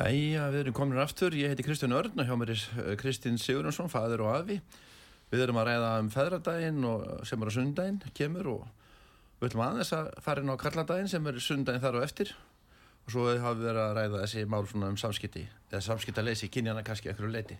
Jæja, 0.00 0.46
við 0.48 0.62
erum 0.62 0.74
komin 0.76 0.98
aftur. 1.02 1.34
Ég 1.36 1.50
heiti 1.52 1.64
Kristján 1.66 1.92
Örn 1.92 2.22
og 2.22 2.24
hjá 2.24 2.36
mér 2.38 2.54
er 2.54 2.60
eh, 2.80 2.94
Kristinn 2.96 3.36
Sigurjónsson, 3.36 3.90
fadur 3.92 4.22
og 4.24 4.30
afi. 4.32 4.54
Við 5.28 5.42
erum 5.44 5.58
að 5.60 5.66
ræða 5.68 5.90
um 6.00 6.06
feðradaginn 6.14 6.86
sem 7.28 7.42
er 7.42 7.50
á 7.50 7.52
sundaginn, 7.52 7.98
kemur 8.16 8.48
og 8.54 8.62
við 9.42 9.50
ætlum 9.50 9.64
aðeins 9.66 9.90
að 9.92 10.08
fara 10.24 10.40
inn 10.40 10.52
á 10.56 10.62
kalladaginn 10.62 11.10
sem 11.12 11.28
er 11.28 11.40
sundaginn 11.44 11.82
þar 11.82 11.98
og 11.98 12.06
eftir 12.06 12.32
og 12.32 13.12
svo 13.12 13.26
hafa 13.28 13.52
við 13.58 13.68
verið 13.68 13.82
að 13.82 13.92
ræða 13.98 14.22
þessi 14.22 14.46
mál 14.54 14.70
svona 14.70 14.88
um 14.94 14.96
samskipti 15.02 15.44
eða 15.68 15.82
samskiptaleysi, 15.90 16.48
kynjana 16.54 16.86
kannski 16.86 17.12
ekkur 17.12 17.28
leiti. 17.34 17.58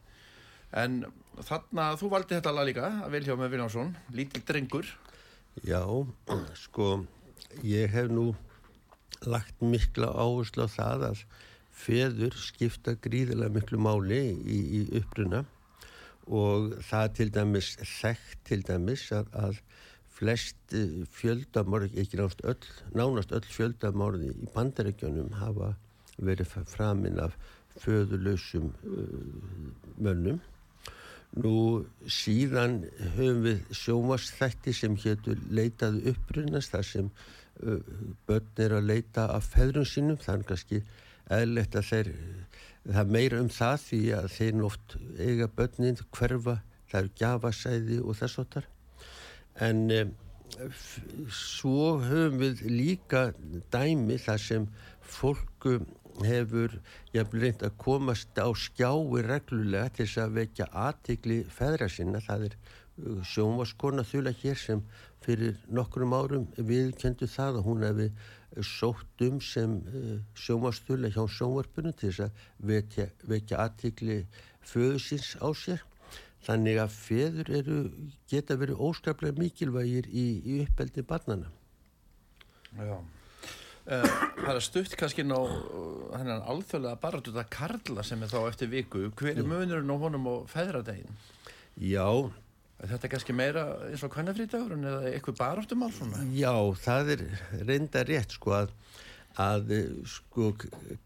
En 0.73 1.03
þarna, 1.45 1.91
þú 2.01 2.11
valdi 2.15 2.39
þetta 2.39 2.57
lag 2.57 2.71
líka, 2.71 2.89
að 3.05 3.19
Vilhjá 3.19 3.37
með 3.37 3.53
Viljánsson, 3.53 3.93
lítill 4.17 4.47
drengur. 4.49 4.89
Já, 5.69 5.85
sko, 6.57 6.89
ég 7.67 7.93
hef 7.93 8.09
nú 8.09 8.31
lagt 9.29 9.61
mikla 9.61 10.15
áherslu 10.17 10.65
á 10.65 10.69
það 10.73 11.09
að 11.11 11.25
feður 11.81 12.37
skipta 12.39 12.97
gríðilega 13.05 13.55
miklu 13.55 13.81
máli 13.83 14.21
í, 14.31 14.59
í 14.79 14.81
uppruna 15.01 15.45
og 16.31 16.77
það 16.87 17.15
til 17.19 17.29
dæmis 17.35 17.71
þekkt 17.81 18.45
til 18.51 18.61
dæmis 18.67 19.07
að, 19.17 19.31
að 19.35 19.63
flest 20.21 20.77
eh, 20.77 21.01
fjöldamorð, 21.17 21.97
ekki 21.99 22.21
nánast 22.21 22.45
öll, 22.45 22.71
nánast 22.95 23.33
öll 23.35 23.47
fjöldamorði 23.49 24.35
í 24.35 24.51
bandarækjunum 24.55 25.33
hafa 25.41 25.75
verið 26.21 26.55
framinn 26.69 27.21
af 27.23 27.37
föðurlausum 27.81 28.73
uh, 28.85 29.13
mönnum 30.03 30.41
Nú 31.39 31.87
síðan 32.11 32.81
höfum 33.15 33.45
við 33.45 33.61
sjómasþætti 33.79 34.73
sem 34.75 34.97
hétur 34.99 35.39
leitað 35.55 36.01
upprunast 36.11 36.73
þar 36.75 36.89
sem 36.89 37.11
uh, 37.63 37.77
börn 38.27 38.65
er 38.65 38.75
að 38.75 38.89
leita 38.89 39.29
af 39.31 39.47
feðrum 39.53 39.87
sínum. 39.87 40.19
Er 40.27 40.43
kannski 40.49 40.81
eðlert 41.35 41.77
að 41.79 41.87
þeir, 41.91 42.11
það 42.87 43.01
er 43.03 43.13
meira 43.17 43.41
um 43.45 43.53
það 43.55 43.77
því 43.85 44.01
að 44.19 44.29
þeir 44.37 44.65
oft 44.71 44.97
eiga 45.19 45.49
börnin 45.61 46.03
hverfa, 46.17 46.57
það 46.91 47.01
eru 47.01 47.15
gjafasæði 47.23 48.01
og 48.03 48.19
þess 48.19 48.43
otar. 48.43 48.69
En 49.61 49.85
um, 49.95 50.13
svo 51.31 51.97
höfum 52.03 52.41
við 52.41 52.65
líka 52.71 53.31
dæmi 53.73 54.19
þar 54.21 54.43
sem 54.43 54.69
fólk 55.01 55.69
um, 55.71 55.87
hefur 56.27 56.75
jafnvel 57.15 57.45
reynd 57.47 57.63
að 57.65 57.77
komast 57.81 58.39
á 58.41 58.49
skjái 58.51 59.23
reglulega 59.27 59.95
til 59.95 60.07
þess 60.07 60.23
að 60.25 60.37
vekja 60.41 60.69
aðtikli 60.87 61.39
feðra 61.55 61.89
sinna. 61.93 62.21
Það 62.25 62.51
er 62.51 62.57
sjónvaskona 63.27 64.05
þula 64.07 64.33
hér 64.43 64.59
sem 64.59 64.83
fyrir 65.25 65.59
nokkrum 65.73 66.15
árum 66.17 66.47
viðkendu 66.57 67.29
það 67.29 67.61
að 67.61 67.67
hún 67.67 67.85
hefði 67.85 68.09
sótt 68.67 69.23
um 69.27 69.39
sem 69.45 69.77
uh, 69.87 70.17
sjónvastula 70.35 71.11
hjá 71.13 71.23
sjónvarpunum 71.31 71.95
til 71.95 72.11
þess 72.11 72.25
að 72.27 72.49
vekja, 72.73 73.07
vekja 73.31 73.61
aðtikli 73.67 74.19
föðusins 74.67 75.37
á 75.39 75.49
sér. 75.55 75.87
Þannig 76.41 76.81
að 76.81 76.93
feður 76.97 77.51
eru, 77.53 77.79
geta 78.31 78.57
verið 78.57 78.81
óskaplega 78.81 79.37
mikilvægir 79.37 80.09
í, 80.09 80.27
í 80.41 80.61
uppeldi 80.65 81.05
barnana. 81.07 81.51
Já. 82.79 82.97
Uh, 83.91 84.07
það 84.41 84.55
er 84.55 84.65
stutt 84.65 84.95
kannski 84.99 85.25
ná 85.27 85.37
hennan 86.17 86.45
alþjóðlega 86.49 87.01
baratuta 87.03 87.45
Karla 87.51 88.05
sem 88.07 88.23
er 88.25 88.33
þá 88.33 88.41
eftir 88.47 88.71
viku. 88.73 89.09
Hver 89.21 89.37
er 89.37 89.47
munurinn 89.47 89.93
á 89.93 89.97
honum 90.01 90.31
og 90.33 90.49
feðradegin? 90.51 91.19
Já, 91.81 92.09
Er 92.09 92.50
þetta 92.89 93.11
kannski 93.13 93.37
meira 93.37 93.67
eins 93.91 94.03
og 94.07 94.13
kvennafrítagurinn 94.15 94.89
eða 94.89 95.13
eitthvað 95.13 95.39
baráttumál 95.41 95.93
svona? 95.95 96.25
Já, 96.35 96.55
það 96.81 97.15
er 97.15 97.25
reynda 97.69 98.05
rétt 98.09 98.37
sko 98.37 98.55
að, 98.57 98.75
að 99.41 99.73
sko 100.09 100.53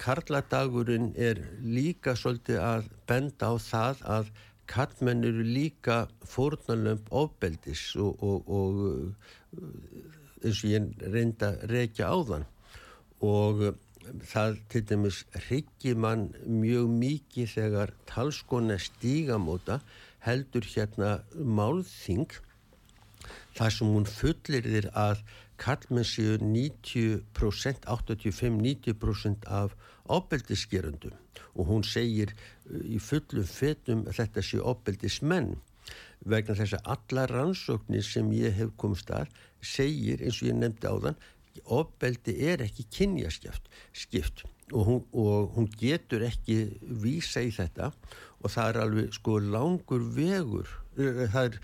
karladagurinn 0.03 1.13
er 1.17 1.43
líka 1.65 2.17
svolítið 2.19 2.61
að 2.63 2.91
benda 3.11 3.51
á 3.51 3.55
það 3.59 4.05
að 4.19 4.35
kallmenn 4.71 5.27
eru 5.29 5.45
líka 5.45 6.05
fórnalömp 6.25 7.11
ofbeldis 7.13 7.91
og, 8.01 8.23
og, 8.25 8.49
og 8.49 9.65
eins 10.45 10.63
og 10.63 10.71
ég 10.71 11.09
reynda 11.13 11.55
rekja 11.71 12.09
á 12.09 12.17
þann 12.31 12.47
og 13.25 13.67
það 14.29 14.57
til 14.73 14.83
dæmis 14.89 15.21
hryggi 15.47 15.95
mann 15.97 16.27
mjög 16.45 16.91
mikið 16.93 17.53
þegar 17.55 17.93
talskona 18.09 18.77
stígamóta 18.81 19.81
heldur 20.25 20.67
hérna 20.67 21.17
málþing 21.35 22.31
þar 23.57 23.75
sem 23.77 23.91
hún 23.95 24.07
fullir 24.09 24.67
þér 24.67 24.89
að 24.99 25.21
kallmenn 25.61 26.07
séu 26.09 26.39
90%, 26.41 27.87
85-90% 27.87 29.47
af 29.47 29.77
ofbeldisgerundum 30.11 31.15
og 31.55 31.71
hún 31.71 31.85
segir 31.87 32.35
uh, 32.35 32.81
í 32.83 32.99
fullum 32.99 33.47
fetum 33.47 34.05
þetta 34.11 34.43
séu 34.43 34.65
ofbeldismenn. 34.67 35.55
Vegna 36.25 36.57
þess 36.57 36.79
að 36.79 36.91
alla 36.95 37.27
rannsóknir 37.31 38.05
sem 38.07 38.31
ég 38.35 38.57
hef 38.57 38.73
komst 38.81 39.13
að 39.13 39.31
segir 39.61 40.25
eins 40.25 40.41
og 40.41 40.51
ég 40.51 40.59
nefndi 40.59 40.89
á 40.89 40.97
þann 40.97 41.23
ofbeldi 41.77 42.35
er 42.49 42.65
ekki 42.65 42.87
kynjaskipt 42.91 43.69
skipt 43.95 44.43
og 44.72 44.87
hún, 44.88 45.03
og 45.12 45.57
hún 45.57 45.66
getur 45.79 46.24
ekki 46.24 46.59
vísa 47.03 47.42
í 47.44 47.50
þetta 47.53 47.90
og 48.40 48.53
það 48.53 48.68
er 48.70 48.81
alveg 48.85 49.16
sko 49.16 49.38
langur 49.40 50.07
vegur 50.16 50.70
uh, 50.96 51.27
það 51.33 51.44
er 51.44 51.59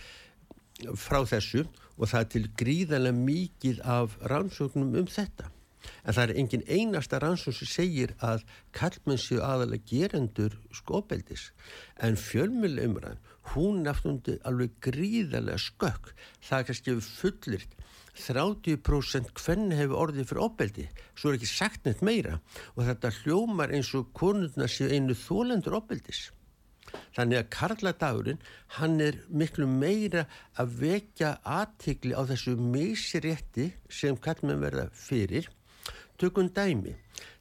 frá 0.97 1.23
þessu 1.29 1.65
og 2.01 2.09
það 2.09 2.21
er 2.21 2.29
til 2.35 2.45
gríðarlega 2.61 3.17
mikið 3.17 3.81
af 3.85 4.15
rannsóknum 4.33 4.95
um 5.01 5.09
þetta. 5.11 5.51
En 6.05 6.17
það 6.17 6.23
er 6.23 6.39
engin 6.41 6.65
einasta 6.69 7.21
rannsókn 7.21 7.57
sem 7.57 7.69
segir 7.69 8.15
að 8.25 8.45
kallmenn 8.77 9.21
séu 9.21 9.41
aðalega 9.45 9.89
gerendur 9.89 10.57
skobeldis. 10.77 11.51
En 12.01 12.17
fjölmjölaumræðan, 12.21 13.21
hún 13.53 13.83
nefnundi 13.85 14.39
alveg 14.49 14.77
gríðarlega 14.85 15.61
skökk. 15.61 16.13
Það 16.41 16.59
er 16.59 16.69
kannski 16.71 16.97
fullirt 17.05 17.77
30% 18.21 19.31
hvernig 19.41 19.79
hefur 19.81 20.03
orðið 20.05 20.29
fyrir 20.31 20.45
opbeldi. 20.47 20.87
Svo 21.15 21.31
er 21.31 21.39
ekki 21.39 21.51
sagt 21.51 21.87
neitt 21.87 22.03
meira. 22.07 22.39
Og 22.77 22.85
þetta 22.89 23.13
hljómar 23.23 23.73
eins 23.75 23.93
og 23.99 24.13
konurna 24.17 24.69
séu 24.71 24.91
einu 24.93 25.17
þólendur 25.19 25.79
opbeldis. 25.81 26.29
Þannig 27.15 27.39
að 27.39 27.51
karladagurinn, 27.55 28.41
hann 28.79 28.97
er 29.03 29.21
miklu 29.31 29.67
meira 29.71 30.25
að 30.59 30.73
vekja 30.81 31.37
aðtikli 31.47 32.17
á 32.19 32.23
þessu 32.27 32.57
misrétti 32.59 33.69
sem 33.93 34.19
kallmenn 34.19 34.63
verða 34.63 34.89
fyrir. 34.97 35.47
Tökum 36.19 36.51
dæmi. 36.55 36.97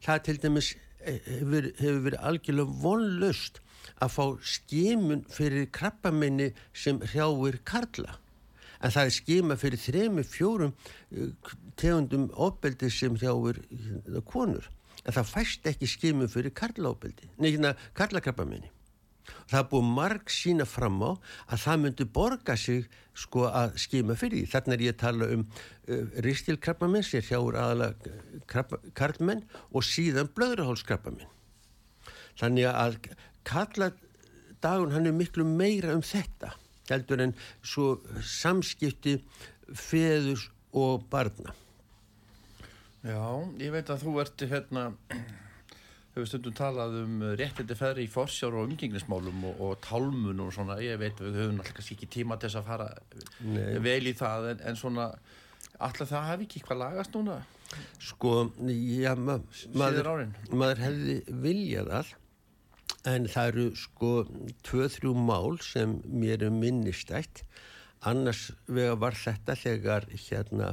Það 0.06 0.22
til 0.28 0.38
dæmis 0.44 0.70
hefur, 1.02 1.72
hefur 1.80 2.06
verið 2.06 2.24
algjörlega 2.30 2.78
vonlaust 2.84 3.60
að 4.00 4.16
fá 4.16 4.26
skimun 4.54 5.26
fyrir 5.34 5.70
krabbamenni 5.74 6.52
sem 6.74 7.02
hrjáir 7.12 7.60
karla. 7.68 8.19
En 8.80 8.94
það 8.96 9.10
er 9.10 9.16
skima 9.16 9.60
fyrir 9.60 9.82
þremi, 9.84 10.24
fjórum 10.24 10.74
uh, 10.74 11.54
tegundum 11.80 12.30
ofbeldi 12.40 12.92
sem 12.94 13.16
hjáur 13.20 13.60
hérna, 13.70 14.24
konur. 14.26 14.70
En 15.06 15.16
það 15.16 15.32
fæst 15.32 15.70
ekki 15.70 15.88
skimum 15.88 16.32
fyrir 16.32 16.54
karlaofbeldi, 16.56 17.32
neina 17.40 17.76
karlakrabbaminni 17.98 18.72
það 19.50 19.60
er 19.60 19.66
búið 19.70 19.90
marg 19.94 20.32
sína 20.34 20.66
fram 20.66 20.96
á 21.06 21.12
að 21.54 21.64
það 21.64 21.82
myndi 21.84 22.06
borga 22.18 22.56
sig 22.58 22.88
sko 23.14 23.44
að 23.46 23.76
skima 23.84 24.16
fyrir 24.18 24.40
því. 24.40 24.52
Þarna 24.54 24.76
er 24.76 24.84
ég 24.86 24.96
að 24.96 25.02
tala 25.04 25.28
um 25.36 25.44
uh, 25.46 26.06
ristilkrabbamenn 26.26 27.06
sér 27.06 27.26
hjáur 27.28 27.58
aðalega 27.60 28.16
krabba, 28.50 28.82
karlmenn 28.98 29.44
og 29.70 29.86
síðan 29.86 30.32
blöðrahólskrabbamenn 30.34 31.36
þannig 32.40 32.70
að 32.72 32.98
kalla 33.48 33.92
dagun 34.64 34.94
hann 34.96 35.08
er 35.10 35.16
miklu 35.16 35.46
meira 35.48 35.94
um 35.96 36.04
þetta 36.06 36.54
heldur 36.94 37.26
en 37.26 37.36
svo 37.62 37.98
samskipti 38.26 39.20
feður 39.76 40.48
og 40.78 41.06
barna. 41.12 41.56
Já, 43.00 43.22
ég 43.62 43.72
veit 43.72 43.90
að 43.90 44.04
þú 44.04 44.16
ert 44.24 44.44
hérna 44.50 44.90
hefur 46.14 46.28
stundum 46.28 46.56
talað 46.58 46.98
um 47.04 47.22
réttindi 47.40 47.78
feðri 47.78 48.06
í 48.08 48.12
forsjár 48.12 48.58
og 48.60 48.68
umgengnismálum 48.68 49.46
og, 49.52 49.62
og 49.64 49.78
tálmun 49.86 50.42
og 50.44 50.52
svona, 50.56 50.80
ég 50.84 51.00
veit 51.00 51.20
við 51.22 51.38
höfum 51.40 51.62
alltaf 51.62 51.78
kannski 51.78 51.96
ekki 51.96 52.10
tíma 52.20 52.40
til 52.40 52.50
þess 52.50 52.60
að 52.60 52.72
fara 52.72 52.90
Nei. 53.46 53.78
vel 53.86 54.02
í 54.10 54.16
það 54.18 54.50
en, 54.54 54.66
en 54.72 54.80
svona 54.80 55.08
alltaf 55.80 56.12
það 56.12 56.28
hefði 56.34 56.48
ekki 56.48 56.62
eitthvað 56.62 56.82
lagast 56.84 57.16
núna? 57.16 57.38
Sko, 58.02 58.34
já, 58.68 59.14
ma 59.16 59.38
maður, 59.78 60.26
maður 60.52 60.84
hefði 60.88 61.20
viljað 61.46 61.94
all 62.02 62.10
en 63.08 63.28
það 63.32 63.52
eru 63.52 63.66
sko 63.80 64.12
tvö-þrjú 64.68 65.14
mál 65.16 65.60
sem 65.64 66.00
mér 66.06 66.44
er 66.48 66.54
minnistætt. 66.54 67.44
Annars 68.08 68.50
vega 68.68 68.96
var 69.00 69.16
þetta 69.16 69.56
þegar 69.60 70.08
hérna 70.12 70.70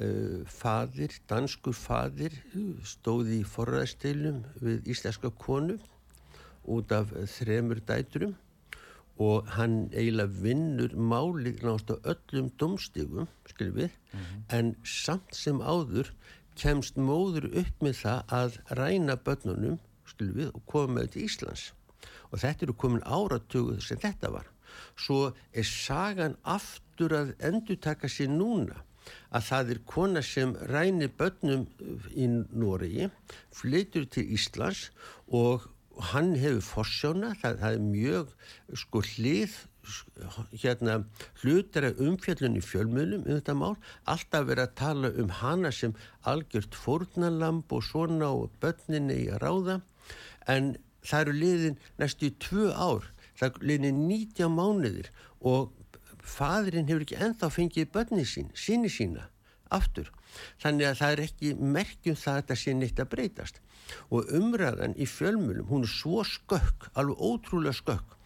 uh, 0.00 0.40
fadir, 0.48 1.12
danskur 1.28 1.76
fadir 1.76 2.36
stóði 2.84 3.42
í 3.42 3.48
forræðstilum 3.48 4.42
við 4.60 4.90
íslenska 4.92 5.30
konu 5.30 5.78
út 6.64 6.92
af 6.92 7.12
þremur 7.38 7.80
dæturum. 7.86 8.34
Og 9.16 9.46
hann 9.56 9.86
eiginlega 9.96 10.42
vinnur 10.44 10.92
málið 10.92 11.62
náttúrulega 11.64 12.04
á 12.04 12.12
öllum 12.12 12.50
domstígum, 12.60 13.28
skiljum 13.48 13.78
við, 13.78 13.94
en 14.52 14.74
samt 14.84 15.32
sem 15.32 15.62
áður 15.64 16.10
kemst 16.60 16.98
móður 17.00 17.48
upp 17.62 17.80
með 17.80 18.02
það 18.02 18.34
að 18.40 18.58
ræna 18.76 19.16
börnunum, 19.16 19.78
skiljum 20.16 20.40
við, 20.40 20.50
og 20.54 20.64
koma 20.66 20.98
með 20.98 21.12
til 21.14 21.26
Íslands. 21.28 21.70
Og 22.32 22.40
þetta 22.42 22.66
eru 22.66 22.76
komin 22.80 23.04
áratuguð 23.04 23.80
sem 23.84 24.00
þetta 24.00 24.32
var. 24.32 24.48
Svo 24.98 25.32
er 25.52 25.64
sagan 25.68 26.36
aftur 26.42 27.14
að 27.16 27.32
endurtaka 27.44 28.08
sér 28.08 28.32
núna 28.32 28.82
að 29.30 29.46
það 29.46 29.70
er 29.70 29.80
kona 29.86 30.22
sem 30.22 30.52
rænir 30.66 31.12
börnum 31.14 31.66
í 32.10 32.26
Noregi, 32.26 33.06
flytur 33.54 34.08
til 34.10 34.26
Íslands 34.34 34.88
og 35.28 35.68
hann 36.10 36.34
hefur 36.36 36.64
forsjóna, 36.66 37.32
það, 37.40 37.60
það 37.62 37.76
er 37.76 37.84
mjög 37.86 38.32
sko 38.82 39.02
hlið 39.06 39.54
hérna 40.58 40.96
hlutara 41.40 41.92
umfjallun 42.02 42.58
í 42.58 42.62
fjölmjölum 42.64 43.22
um 43.22 43.38
þetta 43.38 43.54
mál, 43.56 43.76
alltaf 44.10 44.48
verið 44.48 44.64
að 44.64 44.74
tala 44.80 45.12
um 45.22 45.30
hana 45.40 45.70
sem 45.72 45.94
algjört 46.26 46.74
fórnalamb 46.74 47.70
og 47.72 47.84
svona 47.86 48.32
og 48.34 48.50
börninni 48.62 49.22
í 49.22 49.28
að 49.30 49.44
ráða 49.44 49.78
en 50.52 50.74
það 51.06 51.22
eru 51.24 51.36
liðin 51.40 51.78
næstu 52.00 52.30
tvö 52.42 52.70
ár, 52.72 53.08
það 53.38 53.48
eru 53.48 53.70
liðin 53.70 54.02
19 54.08 54.54
mánuðir 54.56 55.10
og 55.40 55.72
fadurinn 56.26 56.88
hefur 56.90 57.06
ekki 57.06 57.20
enþá 57.22 57.50
fengið 57.54 57.90
börni 57.94 58.26
sín, 58.26 58.50
síni 58.58 58.90
sína, 58.90 59.28
aftur. 59.70 60.10
Þannig 60.62 60.90
að 60.90 60.98
það 61.00 61.14
er 61.14 61.22
ekki 61.26 61.54
merkjum 61.76 62.18
það 62.18 62.32
að 62.32 62.42
þetta 62.42 62.58
sé 62.62 62.74
neitt 62.76 63.00
að 63.00 63.10
breytast. 63.14 63.62
Og 64.10 64.32
umræðan 64.34 64.96
í 64.98 65.06
fjölmjölum, 65.08 65.68
hún 65.70 65.86
er 65.86 65.92
svo 65.92 66.24
skökk, 66.26 66.90
alveg 66.98 67.22
ótrúlega 67.22 67.78
skökk, 67.78 68.16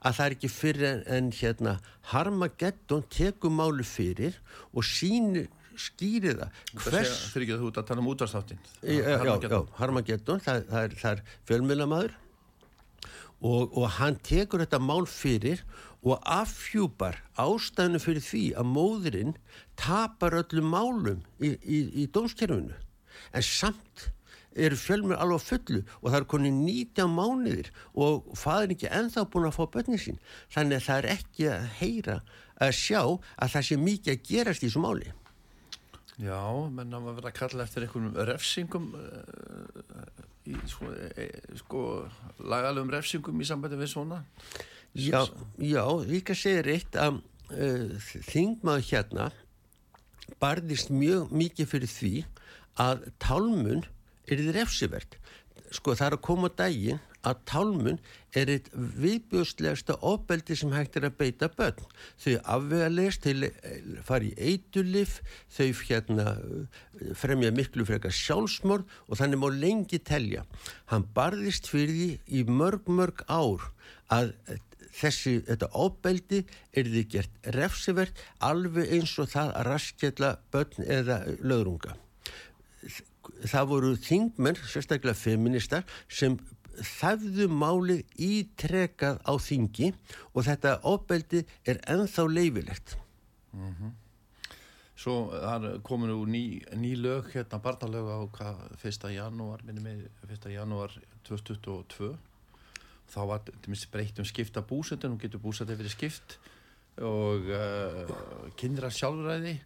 að 0.00 0.16
það 0.16 0.26
er 0.26 0.36
ekki 0.36 0.50
fyrir 0.50 0.88
en, 0.88 1.02
en 1.16 1.30
hérna 1.36 1.76
Harmageddon 2.10 3.04
tekur 3.12 3.52
málu 3.54 3.84
fyrir 3.86 4.40
og 4.72 4.86
sínir 4.86 5.50
skýrið 5.80 6.42
það. 6.42 6.64
Hvers 6.84 7.14
fyrir 7.32 7.46
ekki 7.46 7.56
að 7.56 7.62
þú 7.62 7.70
ert 7.70 7.80
að 7.82 7.88
tala 7.90 8.04
um 8.04 8.10
útvarstáttin 8.12 8.60
já, 8.84 9.60
Harmageddon 9.78 10.42
það, 10.44 10.66
það 10.70 10.88
er, 10.88 10.98
er 11.12 11.22
fjölmjölamæður 11.50 12.18
og, 13.40 13.72
og 13.72 13.86
hann 13.96 14.18
tekur 14.26 14.64
þetta 14.64 14.80
mál 14.82 15.06
fyrir 15.08 15.64
og 16.00 16.20
afhjúpar 16.24 17.18
ástæðinu 17.40 18.00
fyrir 18.00 18.24
því 18.24 18.44
að 18.60 18.70
móðurinn 18.70 19.34
tapar 19.80 20.38
öllum 20.40 20.70
málum 20.72 21.20
í, 21.40 21.52
í, 21.60 21.80
í 22.02 22.06
dómskerfinu. 22.12 22.76
En 23.36 23.44
samt 23.44 24.08
eru 24.56 24.76
fjölmur 24.80 25.20
alveg 25.20 25.44
fullu 25.44 25.82
og 26.00 26.08
það 26.08 26.18
er 26.20 26.28
konið 26.32 26.60
19 26.64 27.12
mánuðir 27.14 27.70
og 27.94 28.30
faður 28.38 28.74
ekki 28.74 28.90
enþá 28.90 29.26
búin 29.30 29.48
að 29.50 29.58
fá 29.58 29.64
börnin 29.76 30.00
sín. 30.00 30.20
Þannig 30.54 30.80
að 30.80 30.86
það 30.88 31.02
er 31.02 31.10
ekki 31.14 31.50
að 31.52 31.68
heyra 31.80 32.20
að 32.60 32.76
sjá 32.80 33.00
að 33.02 33.52
það 33.54 33.66
sé 33.68 33.80
mikið 33.80 34.14
að 34.14 34.24
gerast 34.30 34.64
í 34.64 34.68
þessu 34.68 34.84
máli 34.84 35.12
Já, 36.20 36.40
menn 36.68 36.92
að 36.92 37.04
maður 37.04 37.16
verða 37.20 37.30
að 37.30 37.38
kalla 37.38 37.64
eftir 37.64 37.86
einhvern 37.86 38.18
refsingum 38.28 38.90
uh, 38.98 40.10
í 40.50 40.56
sko, 40.68 40.90
e, 41.16 41.28
sko 41.62 41.84
lagalum 42.44 42.90
refsingum 42.92 43.40
í 43.40 43.48
sambandi 43.48 43.78
við 43.80 43.92
svona 43.94 44.20
Já, 44.98 45.22
já, 45.62 45.84
líka 46.02 46.34
segir 46.34 46.66
eitt 46.72 46.96
að 46.98 47.20
uh, 47.54 48.10
þingmaður 48.26 48.88
hérna 48.90 49.30
barðist 50.42 50.90
mjög 50.90 51.30
mikið 51.34 51.70
fyrir 51.70 51.92
því 51.92 52.12
að 52.80 53.06
tálmun 53.22 53.84
er 54.30 54.40
þið 54.40 54.52
refsivert. 54.56 55.16
Sko 55.70 55.94
það 55.94 56.06
er 56.06 56.16
að 56.16 56.26
koma 56.26 56.50
daginn 56.58 57.00
að 57.26 57.40
tálmun 57.50 57.98
er 58.36 58.50
eitt 58.54 58.70
viðbjóðslegasta 58.72 59.98
ofbeldi 60.06 60.56
sem 60.56 60.72
hægt 60.72 60.96
er 60.96 61.08
að 61.10 61.18
beita 61.20 61.50
börn. 61.52 61.82
Þau 62.20 62.32
afvegalegst 62.56 63.24
til 63.26 63.50
fara 64.06 64.24
í 64.26 64.32
eitulif, 64.50 65.18
þau 65.52 65.68
hérna 65.82 66.34
fremja 67.18 67.52
miklu 67.54 67.86
frekar 67.88 68.14
sjálfsmorð 68.14 68.88
og 69.06 69.20
þannig 69.20 69.42
má 69.42 69.48
lengi 69.52 70.00
telja. 70.00 70.46
Hann 70.90 71.06
barðist 71.16 71.68
fyrir 71.70 71.94
því 71.94 72.10
í 72.40 72.44
mörg 72.48 72.88
mörg 72.88 73.24
ár 73.28 73.68
að 74.10 74.32
þessi, 74.96 75.38
þetta 75.46 75.70
ofbeldi 75.78 76.44
er 76.74 76.88
þið 76.90 77.10
gert 77.12 77.50
refsivert 77.54 78.24
alveg 78.42 78.90
eins 78.96 79.12
og 79.22 79.30
það 79.30 79.52
að 79.54 79.68
raskjalla 79.70 80.36
börn 80.50 80.88
eða 80.88 81.22
löðrunga 81.44 81.98
það 83.48 83.70
voru 83.72 83.92
þingmenn, 83.96 84.58
sérstaklega 84.68 85.18
feministar, 85.18 85.84
sem 86.08 86.38
þafðu 86.80 87.48
málið 87.52 88.04
ítrekað 88.16 89.20
á 89.26 89.32
þingi 89.40 89.90
og 90.32 90.46
þetta 90.46 90.78
ofbeldi 90.88 91.44
er 91.68 91.80
enþá 91.90 92.26
leifilegt. 92.28 92.96
Mm 93.52 93.74
-hmm. 93.74 93.92
Svo 95.00 95.32
komur 95.82 96.08
nú 96.08 96.26
ný, 96.26 96.60
ný 96.76 96.94
lög, 96.96 97.32
hérna 97.32 97.58
barnalög 97.58 98.04
á 98.04 98.20
hvað, 98.28 98.56
1. 98.84 99.10
janúar, 99.14 99.64
minnum 99.64 99.84
við 99.84 100.08
1. 100.28 100.50
janúar 100.52 100.90
2022 101.24 102.16
þá 103.10 103.20
var 103.26 103.40
þetta 103.44 103.90
breytt 103.90 104.18
um 104.18 104.24
skipta 104.24 104.62
búsöndun, 104.62 105.16
hún 105.16 105.22
getur 105.22 105.42
búsöndið 105.42 105.80
fyrir 105.82 105.94
skipt 105.94 106.38
og 107.00 107.48
uh, 107.48 108.50
kynra 108.60 108.90
sjálfræði 108.90 109.60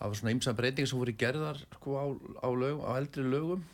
það 0.00 0.08
var 0.08 0.18
svona 0.20 0.32
ymsa 0.32 0.56
breytingar 0.56 0.88
sem 0.88 1.00
voru 1.00 1.14
gerðar 1.20 1.58
sko, 1.76 1.96
á, 2.00 2.04
á, 2.40 2.48
lög, 2.56 2.80
á 2.80 2.90
eldri 2.96 3.24
lögum. 3.26 3.64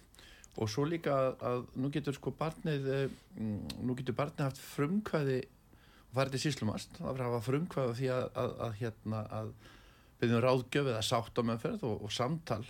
Og 0.56 0.70
svo 0.72 0.86
líka 0.88 1.12
að, 1.12 1.28
að 1.46 1.66
nú 1.78 1.90
getur 1.92 2.16
sko 2.16 2.32
barnið 2.34 2.88
mm, 3.36 3.58
nú 3.86 3.94
getur 3.98 4.16
barnið 4.16 4.46
haft 4.48 4.62
frumkvæði 4.72 5.42
og 5.44 6.16
farið 6.16 6.36
til 6.36 6.42
síslumast 6.46 6.96
það 6.96 7.10
var 7.10 7.20
að 7.20 7.28
hafa 7.28 7.44
frumkvæði 7.44 7.96
því 7.98 8.08
að, 8.14 8.26
að, 8.42 8.54
að 8.66 8.78
hérna 8.80 9.20
að 9.36 9.52
byrjum 10.16 10.42
ráðgjöf 10.42 10.90
eða 10.94 11.04
sátt 11.04 11.38
á 11.38 11.42
meðferð 11.44 11.86
og, 11.86 12.06
og 12.08 12.14
samtal 12.16 12.62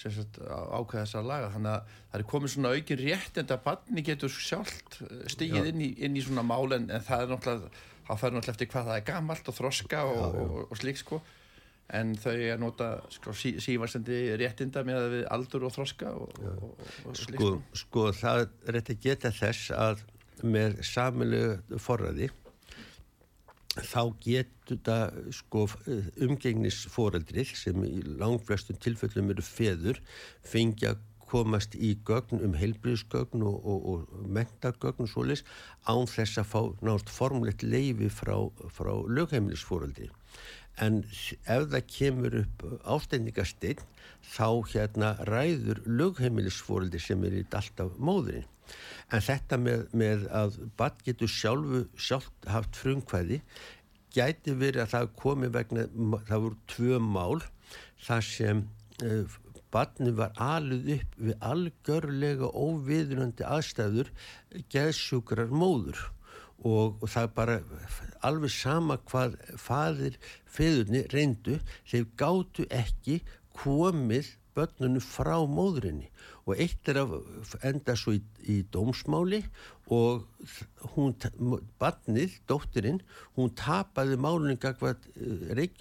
ákveða 0.00 1.04
þessar 1.04 1.26
laga. 1.26 1.50
Þannig 1.52 1.74
að 1.74 1.94
það 2.00 2.18
er 2.18 2.26
komið 2.32 2.54
svona 2.54 2.72
aukin 2.74 3.00
rétt 3.04 3.40
en 3.40 3.50
það 3.50 3.64
barni 3.66 4.04
getur 4.06 4.32
sjálft 4.32 5.00
stigið 5.34 5.70
inn 5.70 5.84
í, 5.84 5.90
inn 6.00 6.16
í 6.16 6.24
svona 6.24 6.46
mál 6.46 6.72
en, 6.74 6.88
það 6.88 7.26
er 7.26 7.34
náttúrulega 7.34 7.70
það 8.08 8.22
fær 8.22 8.34
náttúrulega 8.34 8.54
eftir 8.54 8.70
hvað 8.72 8.88
það 8.88 8.96
er 8.96 9.06
gamalt 9.10 9.50
og 9.50 9.58
þroska 9.58 10.02
og, 10.08 10.16
já. 10.16 10.44
og, 10.46 10.56
og 10.64 10.80
slik 10.80 11.02
sko 11.02 11.20
en 11.96 12.14
þau 12.20 12.34
er 12.34 12.60
nota 12.60 12.90
sko, 13.12 13.34
sí, 13.36 13.54
sívarsendi 13.62 14.20
réttinda 14.40 14.84
með 14.86 15.06
við 15.14 15.24
aldur 15.34 15.66
og 15.68 15.74
þroska 15.74 16.12
og, 16.14 16.36
og, 16.44 16.84
og 17.10 17.18
sko, 17.18 17.32
sko. 17.36 17.50
sko 17.82 18.06
það 18.20 18.44
er 18.46 18.78
þetta 18.80 18.98
geta 19.06 19.32
þess 19.34 19.72
að 19.76 20.04
með 20.46 20.78
samilu 20.86 21.42
forræði 21.82 22.30
þá 23.70 24.02
getur 24.22 24.56
þetta 24.70 24.96
sko 25.34 25.66
umgengnisforeldrið 26.26 27.54
sem 27.58 27.84
í 27.86 28.00
langflestum 28.20 28.78
tilfellum 28.82 29.30
eru 29.34 29.44
feður 29.46 30.00
fengja 30.46 30.96
komast 31.30 31.76
í 31.78 31.92
gögn 32.06 32.42
um 32.42 32.56
heilbríðsgögn 32.58 33.44
og, 33.46 33.58
og, 33.62 33.84
og 33.92 34.30
mentagögn 34.34 35.06
og 35.06 35.12
svoleis 35.12 35.44
án 35.86 36.08
þess 36.10 36.40
að 36.42 36.48
fá 36.50 36.60
nátt 36.86 37.12
formlegt 37.14 37.62
leifi 37.62 38.10
frá, 38.10 38.34
frá 38.74 38.92
lögheimilisfóraldi 39.06 40.10
en 40.78 41.02
ef 41.10 41.66
það 41.72 41.88
kemur 41.96 42.38
upp 42.44 42.64
ástendingastinn 42.94 43.82
þá 44.30 44.46
hérna 44.72 45.10
ræður 45.28 45.82
lögheimilisfóreldi 45.86 47.00
sem 47.02 47.24
er 47.26 47.40
í 47.40 47.44
alltaf 47.50 47.96
móðurinn 47.98 48.48
en 49.10 49.24
þetta 49.26 49.58
með, 49.58 49.84
með 49.92 50.26
að 50.30 50.58
bann 50.78 51.04
getur 51.04 51.30
sjálfu 51.30 51.84
sjálf 51.98 52.30
haft 52.46 52.78
frumkvæði 52.78 53.40
gæti 54.14 54.54
verið 54.58 54.84
að 54.84 54.92
það 54.94 55.12
komi 55.22 55.50
vegna 55.54 55.86
það 56.28 56.44
voru 56.46 56.60
tvö 56.74 57.00
mál 57.02 57.42
þar 58.06 58.26
sem 58.26 58.62
uh, 59.04 59.38
barni 59.70 60.14
var 60.18 60.32
aluð 60.42 60.88
upp 60.96 61.18
við 61.26 61.44
algjörlega 61.52 62.50
óviðunandi 62.50 63.46
aðstæður 63.46 64.10
geðsjúkrar 64.72 65.52
móður 65.54 66.00
og, 66.60 66.98
og 67.00 67.06
það 67.08 67.22
er 67.22 67.32
bara 67.36 67.58
alveg 68.26 68.52
sama 68.54 68.98
hvað 69.10 69.38
fadir 69.60 70.18
feðurni 70.50 71.06
reyndu 71.14 71.58
þeir 71.88 72.06
gáttu 72.20 72.66
ekki 72.74 73.20
komið 73.56 74.34
börnunu 74.56 75.00
frá 75.02 75.36
móðurinni 75.46 76.08
og 76.48 76.58
eitt 76.58 76.88
er 76.90 77.00
að 77.04 77.14
enda 77.66 77.94
svo 77.98 78.16
í, 78.16 78.20
í 78.50 78.56
dómsmáli 78.72 79.42
og 79.94 80.26
hún, 80.94 81.14
barnið, 81.80 82.36
dóttirinn, 82.50 83.00
hún 83.38 83.52
tapaði 83.58 84.18
málunni 84.20 84.58
gagvað, 84.60 85.06
reik, 85.58 85.78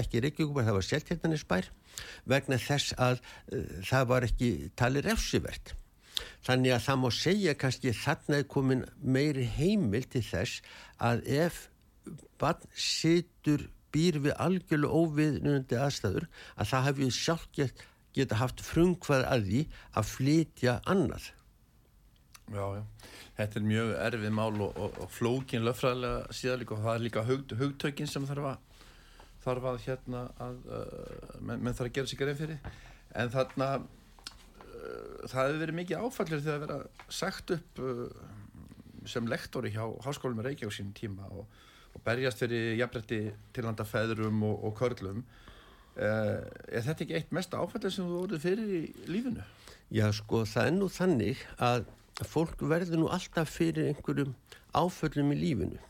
ekki 0.00 0.22
Reykjavík, 0.24 0.64
það 0.64 0.78
var 0.78 0.88
Seltjarnanisbær 0.88 1.70
vegna 2.28 2.60
þess 2.60 2.96
að 3.00 3.20
uh, 3.20 3.78
það 3.88 4.10
var 4.12 4.28
ekki 4.28 4.50
talið 4.78 5.08
refsivert. 5.10 5.76
Þannig 6.46 6.76
að 6.76 6.86
það 6.86 7.02
má 7.02 7.08
segja 7.16 7.54
kannski 7.58 7.94
þarna 7.96 8.40
er 8.40 8.48
komin 8.50 8.86
meiri 9.02 9.46
heimil 9.58 10.04
til 10.10 10.24
þess 10.26 10.62
að 11.02 11.22
ef 11.42 11.62
barn 12.42 12.66
situr 12.74 13.68
býr 13.92 14.18
við 14.24 14.34
algjörlega 14.40 15.02
óviðnöndi 15.02 15.78
aðstæður 15.78 16.26
að 16.56 16.70
það 16.72 16.86
hefði 16.88 17.10
sjálf 17.16 17.46
gett, 17.56 17.84
geta 18.16 18.40
haft 18.40 18.62
frungvað 18.64 19.26
að 19.28 19.46
því 19.48 19.62
að 20.00 20.10
flytja 20.12 20.76
annað. 20.88 21.30
Já, 22.52 22.64
já. 22.76 22.82
Þetta 23.38 23.58
er 23.58 23.66
mjög 23.68 23.90
erfið 24.06 24.34
mál 24.36 24.50
og, 24.50 24.76
og, 24.76 24.98
og 25.04 25.12
flókin 25.12 25.64
löffræðilega 25.64 26.36
síðan 26.36 26.62
líka 26.62 26.76
og 26.76 26.82
það 26.84 26.94
er 26.94 27.04
líka 27.06 27.24
hug, 27.28 27.54
hugtökin 27.60 28.10
sem 28.10 28.26
þarf 28.28 28.48
að, 28.50 28.86
þarf 29.44 29.68
að 29.70 29.80
hérna 29.86 30.24
að 30.42 30.58
uh, 30.68 31.36
menn, 31.40 31.62
menn 31.62 31.76
þarf 31.76 31.88
að 31.88 31.96
gera 31.98 32.10
sig 32.10 32.20
grein 32.20 32.38
fyrir 32.38 32.72
en 33.22 33.32
þarna 33.32 33.70
það 35.26 35.42
hefur 35.42 35.60
verið 35.64 35.78
mikið 35.80 36.06
áfallir 36.06 36.44
þegar 36.44 36.56
að 36.56 36.64
vera 36.66 37.10
sagt 37.20 37.52
upp 37.56 37.82
uh, 37.82 38.06
sem 39.08 39.28
lektori 39.28 39.72
hjá 39.74 39.84
Háskólum 40.04 40.42
Reykjavík 40.44 40.76
sínum 40.76 40.96
tíma 40.96 41.28
og 41.30 41.46
og 41.94 42.02
berjast 42.04 42.40
fyrir 42.40 42.76
jafnrætti 42.80 43.20
tilhanda 43.54 43.84
feðrum 43.84 44.42
og, 44.48 44.64
og 44.64 44.76
körlum. 44.78 45.22
Uh, 45.92 46.40
er 46.72 46.84
þetta 46.86 47.04
ekki 47.04 47.16
eitt 47.18 47.32
mest 47.36 47.52
áfællið 47.52 47.92
sem 47.92 48.08
þú 48.08 48.20
voruð 48.22 48.44
fyrir 48.46 48.70
í 48.78 48.82
lífinu? 49.12 49.44
Já 49.92 50.06
sko 50.16 50.46
það 50.48 50.70
er 50.70 50.76
nú 50.78 50.88
þannig 50.88 51.42
að 51.60 51.84
fólk 52.28 52.62
verður 52.64 53.02
nú 53.02 53.10
alltaf 53.12 53.52
fyrir 53.58 53.90
einhverjum 53.90 54.32
áföllum 54.72 55.34
í 55.34 55.40
lífinu. 55.42 55.80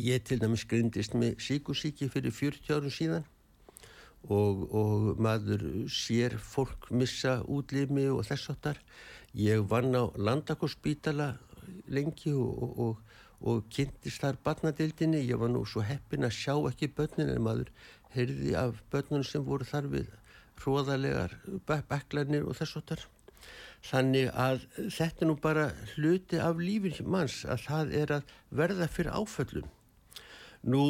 Ég 0.00 0.24
til 0.24 0.40
dæmis 0.40 0.64
grindist 0.68 1.16
með 1.16 1.36
síkusíki 1.44 2.08
fyrir 2.12 2.32
40 2.32 2.72
árum 2.78 2.92
síðan 2.92 3.28
og, 4.24 4.62
og 4.74 5.20
maður 5.22 5.64
sér 5.92 6.38
fólk 6.42 6.90
missa 6.90 7.38
útlimi 7.46 8.08
og 8.10 8.24
þess 8.26 8.52
áttar 8.54 8.80
ég 9.36 9.66
vann 9.70 9.94
á 9.94 10.10
landakosspítala 10.16 11.34
lengi 11.88 12.32
og, 12.34 12.78
og 12.78 13.02
og 13.46 13.66
kynntist 13.68 14.22
þar 14.22 14.38
barnadildinni 14.44 15.20
ég 15.28 15.36
var 15.40 15.50
nú 15.52 15.64
svo 15.68 15.82
heppin 15.84 16.24
að 16.24 16.38
sjá 16.38 16.54
ekki 16.70 16.88
börnin 16.96 17.34
en 17.34 17.44
maður 17.44 17.72
heyrði 18.14 18.54
af 18.56 18.80
börnunum 18.90 19.26
sem 19.28 19.44
voru 19.44 19.66
þar 19.68 19.90
við 19.92 20.08
hróðalegar 20.62 21.36
beklarnir 21.68 22.46
og 22.48 22.56
þess 22.56 22.78
og 22.80 22.86
þar 22.88 23.04
þannig 23.86 24.30
að 24.32 24.64
þetta 24.78 25.24
er 25.24 25.28
nú 25.28 25.36
bara 25.42 25.66
hluti 25.94 26.40
af 26.42 26.62
lífin 26.62 27.10
manns 27.12 27.42
að 27.44 27.66
það 27.66 27.92
er 28.00 28.14
að 28.16 28.32
verða 28.60 28.88
fyrir 28.90 29.12
áföllum. 29.14 29.68
Nú 30.66 30.82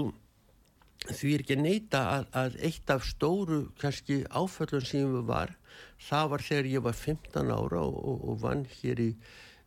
því 1.10 1.34
er 1.34 1.42
ekki 1.44 1.56
að 1.56 1.64
neyta 1.64 2.02
að, 2.12 2.24
að 2.40 2.56
eitt 2.68 2.92
af 2.92 3.04
stóru 3.06 3.60
kannski 3.80 4.22
áföllum 4.30 4.84
sem 4.86 5.12
við 5.14 5.26
var 5.28 5.52
það 6.08 6.30
var 6.32 6.44
þegar 6.46 6.70
ég 6.72 6.84
var 6.86 6.96
15 6.98 7.52
ára 7.52 7.82
og, 7.82 7.98
og, 8.00 8.24
og 8.30 8.40
vann 8.42 8.64
hér 8.78 9.02
í, 9.02 9.10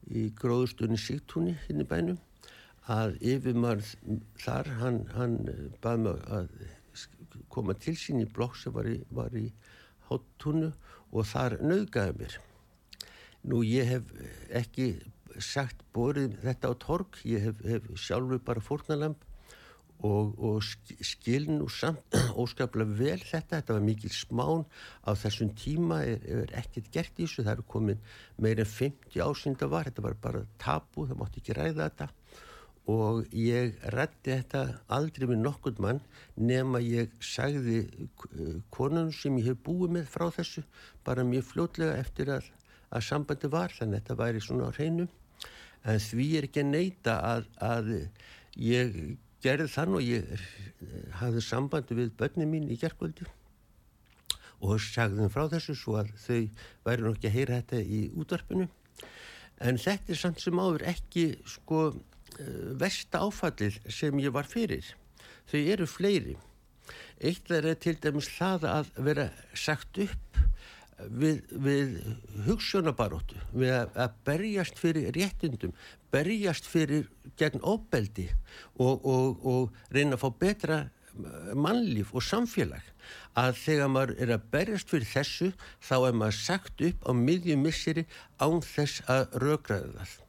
í 0.09 0.25
gróðustunni 0.39 0.99
Sigtúni 0.99 1.55
hinn 1.67 1.83
í 1.83 1.87
bænum 1.87 2.19
að 2.89 3.17
yfirmarð 3.21 3.93
þar 4.41 4.71
hann, 4.79 4.99
hann 5.13 5.37
baði 5.83 6.05
mig 6.05 6.23
að 6.39 6.51
koma 7.53 7.75
til 7.77 7.95
sín 7.97 8.23
í 8.23 8.29
blokk 8.29 8.57
sem 8.57 8.73
var 8.73 8.89
í, 8.89 8.97
í 9.37 9.45
háttúnu 10.09 10.71
og 11.09 11.27
þar 11.29 11.59
nöðgæði 11.61 12.15
mér. 12.17 12.37
Nú 13.49 13.61
ég 13.65 13.87
hef 13.93 14.09
ekki 14.49 14.89
sagt 15.39 15.85
borið 15.93 16.35
þetta 16.43 16.73
á 16.73 16.81
tork, 16.81 17.19
ég 17.29 17.45
hef, 17.45 17.61
hef 17.63 17.85
sjálfur 18.01 18.41
bara 18.45 18.63
fórnalamb 18.63 19.28
og, 20.05 20.35
og 20.39 20.63
skiln 21.03 21.59
og 21.63 21.71
samt 21.73 22.15
óskaplega 22.41 22.95
vel 22.99 23.23
þetta, 23.23 23.59
þetta 23.59 23.75
var 23.75 23.85
mikið 23.87 24.15
smán. 24.15 24.63
Á 25.03 25.11
þessum 25.19 25.51
tíma 25.59 26.01
er, 26.07 26.23
er 26.23 26.53
ekkert 26.61 26.91
gert 26.93 27.19
í 27.19 27.25
þessu, 27.25 27.43
það 27.43 27.57
eru 27.57 27.67
komin 27.73 28.05
meira 28.39 28.63
en 28.63 28.71
50 28.71 29.19
ásynda 29.25 29.69
var, 29.71 29.89
þetta 29.89 30.05
var 30.07 30.17
bara 30.23 30.45
tabu, 30.61 31.07
það 31.09 31.19
mátti 31.19 31.43
ekki 31.43 31.57
ræða 31.57 31.89
þetta. 31.89 32.09
Og 32.89 33.27
ég 33.37 33.75
rætti 33.93 34.33
þetta 34.33 34.63
aldrei 34.95 35.27
með 35.29 35.43
nokkund 35.43 35.81
mann 35.83 35.99
nema 36.39 36.79
ég 36.81 37.11
sagði 37.21 37.83
konun 38.73 39.11
sem 39.13 39.35
ég 39.37 39.51
hef 39.51 39.59
búið 39.67 39.99
með 39.99 40.07
frá 40.09 40.29
þessu 40.33 40.63
bara 41.05 41.27
mjög 41.27 41.45
fljótlega 41.51 41.99
eftir 41.99 42.31
að, 42.33 42.47
að 42.89 43.05
sambandi 43.05 43.51
var 43.51 43.75
þannig 43.75 43.99
að 43.99 44.01
þetta 44.01 44.19
væri 44.23 44.41
svona 44.41 44.71
á 44.71 44.77
hreinu. 44.79 45.09
En 45.85 46.01
því 46.01 46.25
er 46.39 46.47
ekki 46.47 46.63
að 46.63 46.71
neyta 46.73 47.19
að, 47.23 47.45
að 47.61 47.91
ég 48.57 48.97
gerði 49.43 49.69
þann 49.73 49.97
og 49.99 50.05
ég 50.05 50.47
hafði 51.19 51.43
sambandi 51.45 51.97
við 51.97 52.11
börnum 52.19 52.51
mín 52.53 52.69
í 52.71 52.79
gerðkvöldi 52.79 53.27
og 54.59 54.81
sagði 54.83 55.23
þeim 55.23 55.31
frá 55.31 55.45
þessu 55.53 55.75
svo 55.79 55.95
að 56.01 56.11
þau 56.19 56.39
væri 56.85 57.05
nokkið 57.05 57.29
að 57.29 57.35
heyra 57.37 57.59
þetta 57.61 57.79
í 57.79 57.99
útvarpinu. 58.19 58.65
En 59.63 59.79
þetta 59.79 60.11
er 60.11 60.19
samt 60.19 60.41
sem 60.43 60.59
áður 60.59 60.83
ekki 60.91 61.23
sko 61.47 61.83
Eh, 62.39 62.75
versta 62.79 63.23
áfallið 63.25 63.79
sem 63.91 64.19
ég 64.21 64.33
var 64.33 64.47
fyrir. 64.47 64.85
Þau 65.49 65.59
eru 65.73 65.87
fleiri. 65.89 66.37
Eitt 67.19 67.49
er 67.51 67.67
til 67.81 67.97
dæmis 67.99 68.29
það 68.31 68.67
að 68.69 68.91
vera 69.07 69.25
sagt 69.57 69.99
upp 69.99 70.39
við, 70.99 71.41
við 71.51 71.97
hugssjónabaróttu 72.45 73.39
við 73.51 73.73
að, 73.75 74.15
berjast 74.27 74.79
fyrir 74.79 75.11
réttundum 75.15 75.75
berjast 76.13 76.69
fyrir 76.69 77.09
gegn 77.39 77.63
óbeldi 77.63 78.29
og, 78.77 79.05
og, 79.05 79.43
og 79.45 79.93
reyna 79.95 80.17
að 80.17 80.23
fá 80.23 80.29
betra 80.45 80.79
mannlíf 81.57 82.13
og 82.15 82.23
samfélag 82.23 82.85
að 83.39 83.57
þegar 83.59 83.91
maður 83.91 84.15
er 84.23 84.33
að 84.35 84.47
berjast 84.53 84.91
fyrir 84.91 85.09
þessu 85.09 85.51
þá 85.83 85.95
er 85.99 86.17
maður 86.21 86.39
sagt 86.39 86.87
upp 86.89 87.05
á 87.05 87.11
miðjum 87.17 87.65
misseri 87.65 88.05
án 88.39 88.63
þess 88.65 89.03
að 89.09 89.39
rökraða 89.43 90.05
það 90.05 90.25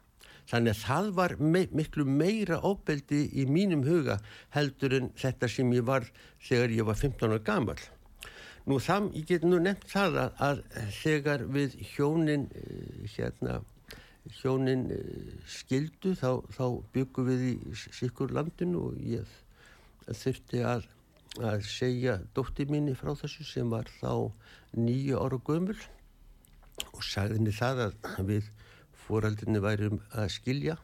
Þannig 0.51 0.75
að 0.75 0.83
það 0.83 1.09
var 1.15 1.33
me 1.39 1.61
miklu 1.79 2.05
meira 2.11 2.59
óbeldi 2.67 3.21
í 3.39 3.47
mínum 3.47 3.85
huga 3.87 4.17
heldur 4.57 4.97
en 4.97 5.11
þetta 5.19 5.51
sem 5.53 5.71
ég 5.77 5.85
var 5.87 6.09
þegar 6.43 6.75
ég 6.75 6.89
var 6.89 6.99
15 6.99 7.31
ára 7.31 7.43
gamal. 7.47 7.77
Nú 8.67 8.81
það, 8.83 9.07
ég 9.15 9.29
get 9.29 9.47
nú 9.47 9.61
nefnt 9.63 9.87
það 9.93 10.19
að, 10.25 10.33
að 10.49 10.63
þegar 10.99 11.45
við 11.55 11.77
hjónin, 11.93 12.49
eh, 12.51 13.07
hérna, 13.15 13.61
hjónin 14.41 14.89
eh, 14.95 15.37
skildu 15.49 16.15
þá, 16.19 16.43
þá 16.53 16.65
byggum 16.95 17.31
við 17.31 17.47
í 17.51 17.55
sikkur 17.77 18.35
landinu 18.37 18.91
og 18.91 19.01
ég 19.05 19.39
þurfti 20.11 20.63
að, 20.67 20.87
að 21.39 21.65
segja 21.69 22.19
dótti 22.37 22.67
mínu 22.69 22.97
frá 22.99 23.15
þessu 23.19 23.47
sem 23.47 23.71
var 23.71 23.89
þá 24.01 24.31
nýju 24.77 25.19
ára 25.21 25.41
gömul 25.47 25.79
og 26.91 27.03
sagði 27.05 27.39
henni 27.39 27.55
það 27.55 27.85
að 27.87 28.25
við 28.29 28.51
fóraldinni 29.07 29.63
værum 29.63 30.01
að 30.15 30.33
skilja 30.37 30.77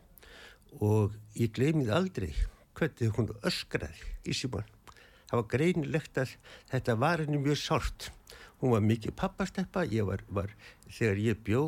og 0.82 1.14
ég 1.38 1.52
gleymið 1.56 1.92
aldrei 1.94 2.32
hvernig 2.76 3.14
hún 3.16 3.30
öskraði 3.46 4.10
í 4.28 4.34
síman. 4.36 4.66
Það 5.26 5.38
var 5.40 5.48
greinilegt 5.50 6.18
að 6.20 6.34
þetta 6.70 6.96
var 7.00 7.22
henni 7.24 7.40
mjög 7.42 7.60
sárt. 7.62 8.10
Hún 8.60 8.72
var 8.72 8.84
mikið 8.84 9.12
pappasteppa, 9.18 9.84
ég 9.92 10.06
var, 10.08 10.22
var 10.32 10.52
þegar 10.88 11.18
ég 11.20 11.42
bjó 11.44 11.62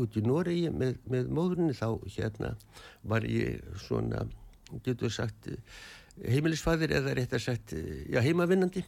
út 0.00 0.16
í 0.18 0.22
Noregi 0.24 0.68
með, 0.72 0.98
með 1.08 1.30
móðurinn 1.32 1.72
þá 1.76 1.88
hérna 2.16 2.50
var 3.02 3.24
ég 3.28 3.64
svona, 3.86 4.26
getur 4.84 5.12
sagt, 5.12 5.48
heimilisfæðir 6.20 6.92
eða 7.00 7.16
rétt 7.16 7.34
að 7.38 7.46
sagt, 7.46 7.74
já 8.12 8.20
heimavinnandi. 8.24 8.84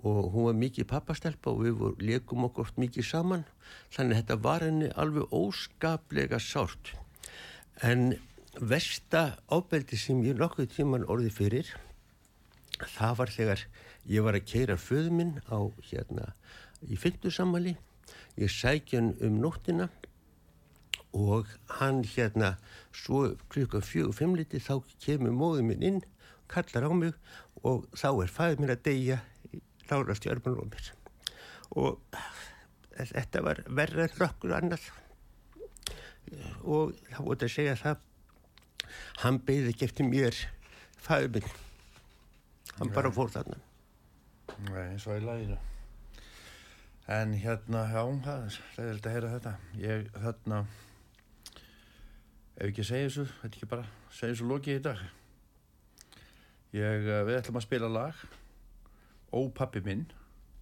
Og 0.00 0.30
hún 0.32 0.46
var 0.46 0.56
mikið 0.56 0.86
pappastelpa 0.88 1.52
og 1.52 1.60
við 1.66 1.82
leikum 2.06 2.46
okkur 2.46 2.70
mikið 2.80 3.04
saman. 3.04 3.44
Þannig 3.92 4.14
að 4.14 4.20
þetta 4.22 4.38
var 4.46 4.64
henni 4.64 4.88
alveg 4.96 5.34
óskaplega 5.36 6.40
sárt. 6.40 6.94
En 7.84 8.14
versta 8.56 9.36
ábeldi 9.52 9.98
sem 10.00 10.22
ég 10.24 10.38
nokkuð 10.40 10.70
tíman 10.72 11.04
orði 11.10 11.34
fyrir 11.34 11.68
það 12.88 13.16
var 13.18 13.32
þegar 13.34 13.64
ég 14.10 14.26
var 14.26 14.38
að 14.38 14.48
keira 14.50 14.76
föðu 14.80 15.14
minn 15.14 15.36
á 15.46 15.58
hérna 15.90 16.32
í 16.86 16.98
fyndusammali 16.98 17.76
ég 18.40 18.50
sækja 18.50 19.00
hann 19.00 19.12
um 19.26 19.38
nóttina 19.42 19.88
og 21.16 21.50
hann 21.78 22.02
hérna 22.06 22.56
svo 22.94 23.36
klukka 23.50 23.82
fjög 23.82 24.12
og 24.12 24.18
fimm 24.18 24.36
liti 24.38 24.62
þá 24.62 24.80
kemur 25.02 25.34
móðu 25.34 25.66
minn 25.66 25.86
inn 25.86 26.00
kallar 26.50 26.86
á 26.86 26.92
mig 26.94 27.14
og 27.62 27.86
þá 27.94 28.08
er 28.10 28.34
fæður 28.34 28.62
minn 28.62 28.74
að 28.74 28.84
deyja 28.88 29.20
lára 29.90 30.16
stjármanlómir 30.18 30.92
og 31.78 32.00
þetta 33.08 33.42
var 33.46 33.62
verra 33.68 34.06
en 34.06 34.16
nokkur 34.18 34.54
annað. 34.56 34.84
Og 36.62 36.94
það 37.08 37.26
voru 37.26 37.46
að 37.46 37.54
segja 37.54 37.78
það 37.80 38.06
hann 39.22 39.40
beði 39.46 39.72
ekki 39.72 39.86
eftir 39.86 40.08
mér 40.08 40.36
fæður 41.00 41.34
minn. 41.36 41.50
Hann 42.78 42.94
bara 42.94 43.12
fór 43.14 43.32
þarna 43.32 43.58
Nei, 44.70 44.94
og 44.94 45.16
í 45.16 45.24
læginu 45.24 45.58
en 47.10 47.32
hérna, 47.34 47.84
já, 47.90 48.02
það 48.22 48.44
er 48.44 48.56
leiðilegt 48.76 49.06
að 49.08 49.14
heyra 49.16 49.30
þetta. 49.32 49.52
Ég, 49.82 50.04
þarna 50.14 50.58
ef 52.54 52.68
ekki 52.68 52.84
segja 52.86 53.08
þessu, 53.08 53.24
þetta 53.40 53.58
ekki 53.58 53.70
bara 53.72 53.86
segja 54.14 54.34
þessu 54.36 54.46
lokið 54.50 54.78
í 54.78 54.84
dag. 54.84 55.02
Ég, 56.76 57.08
eh, 57.10 57.24
við 57.26 57.40
ætlum 57.40 57.58
að 57.58 57.66
spila 57.66 57.90
lag 57.90 58.20
Ó 59.30 59.46
pappi 59.54 59.78
minn 59.82 60.04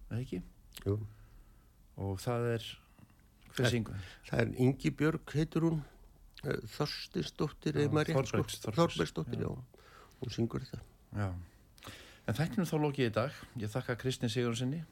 eða 0.09 0.19
ekki, 0.21 0.39
Jú. 0.85 0.95
og 1.97 2.19
það 2.21 2.43
er 2.53 2.65
hver 3.55 3.71
syngur? 3.73 4.03
það 4.27 4.41
er 4.43 4.51
Ingi 4.61 4.91
Björg 4.93 5.33
heitur 5.33 5.65
hún. 5.65 5.79
Þorstinsdóttir 6.39 7.75
Já, 7.75 7.81
eða 7.83 7.93
maður 7.97 8.19
Þorbergs, 8.19 8.59
Þorbergsdóttir, 8.63 9.41
já. 9.41 9.49
Hún 10.21 10.31
syngur 10.31 10.63
þetta. 10.63 10.81
Já, 11.17 11.33
en 12.29 12.37
þættinu 12.37 12.67
þá 12.69 12.75
lokið 12.83 13.07
í 13.07 13.13
dag. 13.15 13.37
Ég 13.57 13.71
þakka 13.73 13.95
Kristinn 14.03 14.29
Sigurðssoni, 14.29 14.83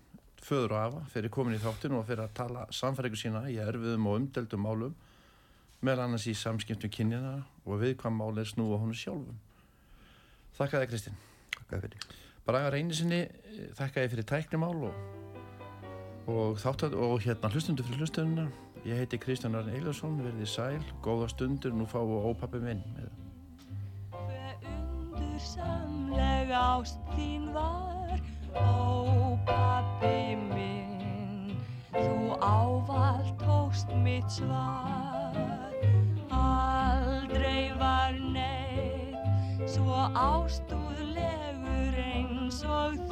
föður 0.42 0.74
og 0.74 0.80
afa, 0.82 1.02
fyrir 1.14 1.34
komin 1.34 1.58
í 1.58 1.62
þáttinu 1.62 2.00
og 2.00 2.08
fyrir 2.08 2.24
að 2.26 2.36
tala 2.40 2.64
samfæringu 2.74 3.20
sína 3.20 3.44
í 3.52 3.60
erfiðum 3.62 4.08
og 4.10 4.22
umdeldum 4.22 4.64
málum, 4.66 4.96
meðal 5.86 6.08
annars 6.08 6.26
í 6.30 6.34
samskiptum 6.38 6.92
kynjana 6.94 7.36
og 7.66 7.84
viðkvæm 7.84 8.18
máli 8.18 8.42
er 8.42 8.50
snúa 8.50 8.80
honum 8.82 8.98
sjálfum. 8.98 9.38
Þakka 10.58 10.82
þig 10.82 10.94
Kristinn. 10.94 11.20
Þakka 11.60 11.82
fyrir. 11.84 12.08
Braga 12.48 12.72
reynisinni, 12.74 13.22
þakka 13.78 14.06
þig 14.06 14.14
fyrir 14.16 14.30
tæknimál 14.32 14.88
og, 14.88 15.02
og, 16.26 16.58
þáttat, 16.64 16.96
og 16.98 17.20
hérna 17.22 17.52
hlustundu 17.54 17.86
fyrir 17.86 18.02
hlustununa. 18.02 18.48
Ég 18.88 19.04
heiti 19.04 19.20
Kristján 19.22 19.58
Arn 19.60 19.70
Eilarsson, 19.74 20.18
verðið 20.24 20.50
sæl, 20.50 20.82
góða 21.06 21.30
stundur, 21.34 21.76
nú 21.76 21.86
fáum 21.92 22.16
við 22.16 22.30
ópappi 22.32 22.64
minn 22.64 22.86
með 22.96 23.14
Hve 25.38 25.87
undursamleg 26.48 26.52
ást 26.52 26.98
þín 27.16 27.52
var, 27.52 28.20
ó 28.56 29.36
pappi 29.46 30.36
minn, 30.54 31.58
þú 31.92 32.38
ávalt 32.40 33.36
tókst 33.40 33.88
mitt 34.04 34.30
svar. 34.32 35.36
Aldrei 36.32 37.74
var 37.78 38.14
neitt 38.32 39.68
svo 39.68 40.08
ástúðlegur 40.16 42.00
eins 42.00 42.64
og 42.64 42.96
þú, 42.96 43.07